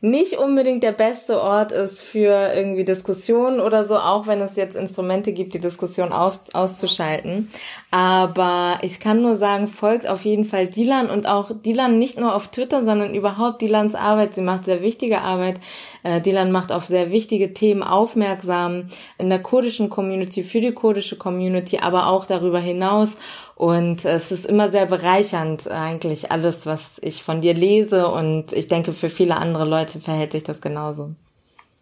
nicht 0.00 0.38
unbedingt 0.38 0.84
der 0.84 0.92
beste 0.92 1.42
Ort 1.42 1.72
ist 1.72 2.02
für 2.02 2.52
irgendwie 2.54 2.84
Diskussionen 2.84 3.58
oder 3.58 3.84
so, 3.84 3.96
auch 3.96 4.28
wenn 4.28 4.40
es 4.40 4.54
jetzt 4.54 4.76
Instrumente 4.76 5.32
gibt, 5.32 5.54
die 5.54 5.58
Diskussion 5.58 6.12
aus, 6.12 6.40
auszuschalten. 6.52 7.50
Aber 7.90 8.78
ich 8.82 9.00
kann 9.00 9.22
nur 9.22 9.38
sagen, 9.38 9.66
folgt 9.66 10.06
auf 10.06 10.24
jeden 10.24 10.44
Fall 10.44 10.68
Dilan 10.68 11.10
und 11.10 11.26
auch 11.26 11.50
Dilan 11.52 11.98
nicht 11.98 12.18
nur 12.20 12.34
auf 12.36 12.48
Twitter, 12.48 12.84
sondern 12.84 13.14
überhaupt 13.14 13.60
Dilans 13.60 13.96
Arbeit. 13.96 14.34
Sie 14.34 14.42
macht 14.42 14.66
sehr 14.66 14.82
wichtige 14.82 15.22
Arbeit. 15.22 15.58
Äh, 16.04 16.20
Dilan 16.20 16.52
macht 16.52 16.70
auf 16.70 16.84
sehr 16.84 17.10
wichtige 17.10 17.52
Themen 17.52 17.82
aufmerksam 17.82 18.88
in 19.18 19.30
der 19.30 19.42
kurdischen 19.42 19.88
Community, 19.88 20.44
für 20.44 20.60
die 20.60 20.72
kurdische 20.72 21.16
Community, 21.16 21.78
aber 21.78 22.08
auch 22.08 22.24
darüber 22.26 22.60
hinaus. 22.60 23.16
Und 23.58 24.04
es 24.04 24.30
ist 24.30 24.46
immer 24.46 24.70
sehr 24.70 24.86
bereichernd 24.86 25.68
eigentlich 25.68 26.30
alles, 26.30 26.64
was 26.64 27.00
ich 27.00 27.24
von 27.24 27.40
dir 27.40 27.54
lese. 27.54 28.06
Und 28.06 28.52
ich 28.52 28.68
denke, 28.68 28.92
für 28.92 29.08
viele 29.08 29.36
andere 29.36 29.64
Leute 29.64 29.87
verhält 29.90 30.32
sich 30.32 30.44
das 30.44 30.60
genauso. 30.60 31.14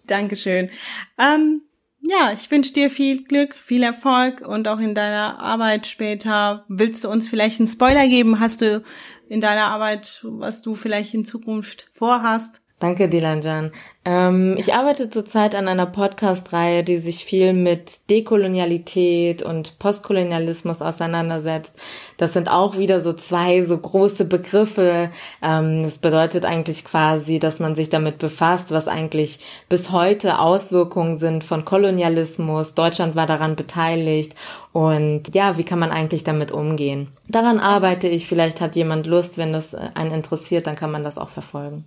Dankeschön. 0.07 0.71
Ähm, 1.19 1.63
Ja, 2.09 2.33
ich 2.33 2.49
wünsche 2.53 2.73
dir 2.73 2.89
viel 2.89 3.25
Glück, 3.25 3.55
viel 3.55 3.83
Erfolg 3.83 4.41
und 4.47 4.69
auch 4.69 4.79
in 4.79 4.95
deiner 4.95 5.41
Arbeit 5.41 5.89
später. 5.89 6.65
Willst 6.69 7.03
du 7.03 7.09
uns 7.09 7.29
vielleicht 7.29 7.59
einen 7.59 7.67
Spoiler 7.67 8.07
geben? 8.07 8.39
Hast 8.39 8.63
du 8.63 8.85
in 9.29 9.41
deiner 9.41 9.67
Arbeit, 9.67 10.21
was 10.23 10.63
du 10.63 10.77
vielleicht 10.77 11.15
in 11.15 11.25
Zukunft 11.25 11.89
vorhast? 11.93 12.63
Danke, 12.79 13.09
Dilanjan. 13.09 13.73
Ähm, 14.05 14.55
ich 14.59 14.75
arbeite 14.75 15.09
zurzeit 15.09 15.55
an 15.55 15.67
einer 15.67 15.87
Podcast-Reihe, 15.87 16.85
die 16.85 16.99
sich 16.99 17.25
viel 17.25 17.55
mit 17.55 18.11
Dekolonialität 18.11 19.43
und 19.43 19.79
Postkolonialismus 19.79 20.83
auseinandersetzt. 20.83 21.73
Das 22.19 22.35
sind 22.35 22.51
auch 22.51 22.77
wieder 22.77 23.01
so 23.01 23.15
zwei 23.15 23.63
so 23.63 23.79
große 23.79 24.27
Begriffe. 24.27 25.09
Ähm, 25.43 25.85
das 25.85 25.97
bedeutet 25.97 26.45
eigentlich 26.45 26.85
quasi, 26.85 27.39
dass 27.39 27.61
man 27.61 27.75
sich 27.75 27.89
damit 27.89 28.19
befasst, 28.19 28.71
was 28.71 28.89
eigentlich 28.89 29.39
bis 29.71 29.91
heute 29.91 30.39
Auswirkungen 30.39 31.17
sind 31.17 31.45
von 31.45 31.65
Kolonialismus. 31.65 32.75
Deutschland 32.75 33.17
war 33.17 33.27
daran 33.27 33.57
beteiligt 33.57 34.35
und 34.75 35.35
ja, 35.35 35.57
wie 35.57 35.65
kann 35.65 35.79
man 35.79 35.93
eigentlich 35.93 36.25
damit 36.25 36.53
umgehen? 36.53 37.09
Daran 37.27 37.59
arbeite 37.59 38.07
ich. 38.07 38.29
Vielleicht 38.29 38.61
hat 38.61 38.77
jemand 38.77 39.07
Lust, 39.07 39.39
wenn 39.39 39.55
das 39.55 39.75
einen 39.75 40.13
interessiert, 40.13 40.67
dann 40.67 40.77
kann 40.77 40.93
man 40.93 41.05
das 41.05 41.17
auch 41.17 41.31
verfolgen. 41.31 41.87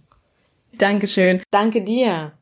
Dankeschön. 0.82 1.42
Danke 1.52 1.82
dir. 1.82 2.39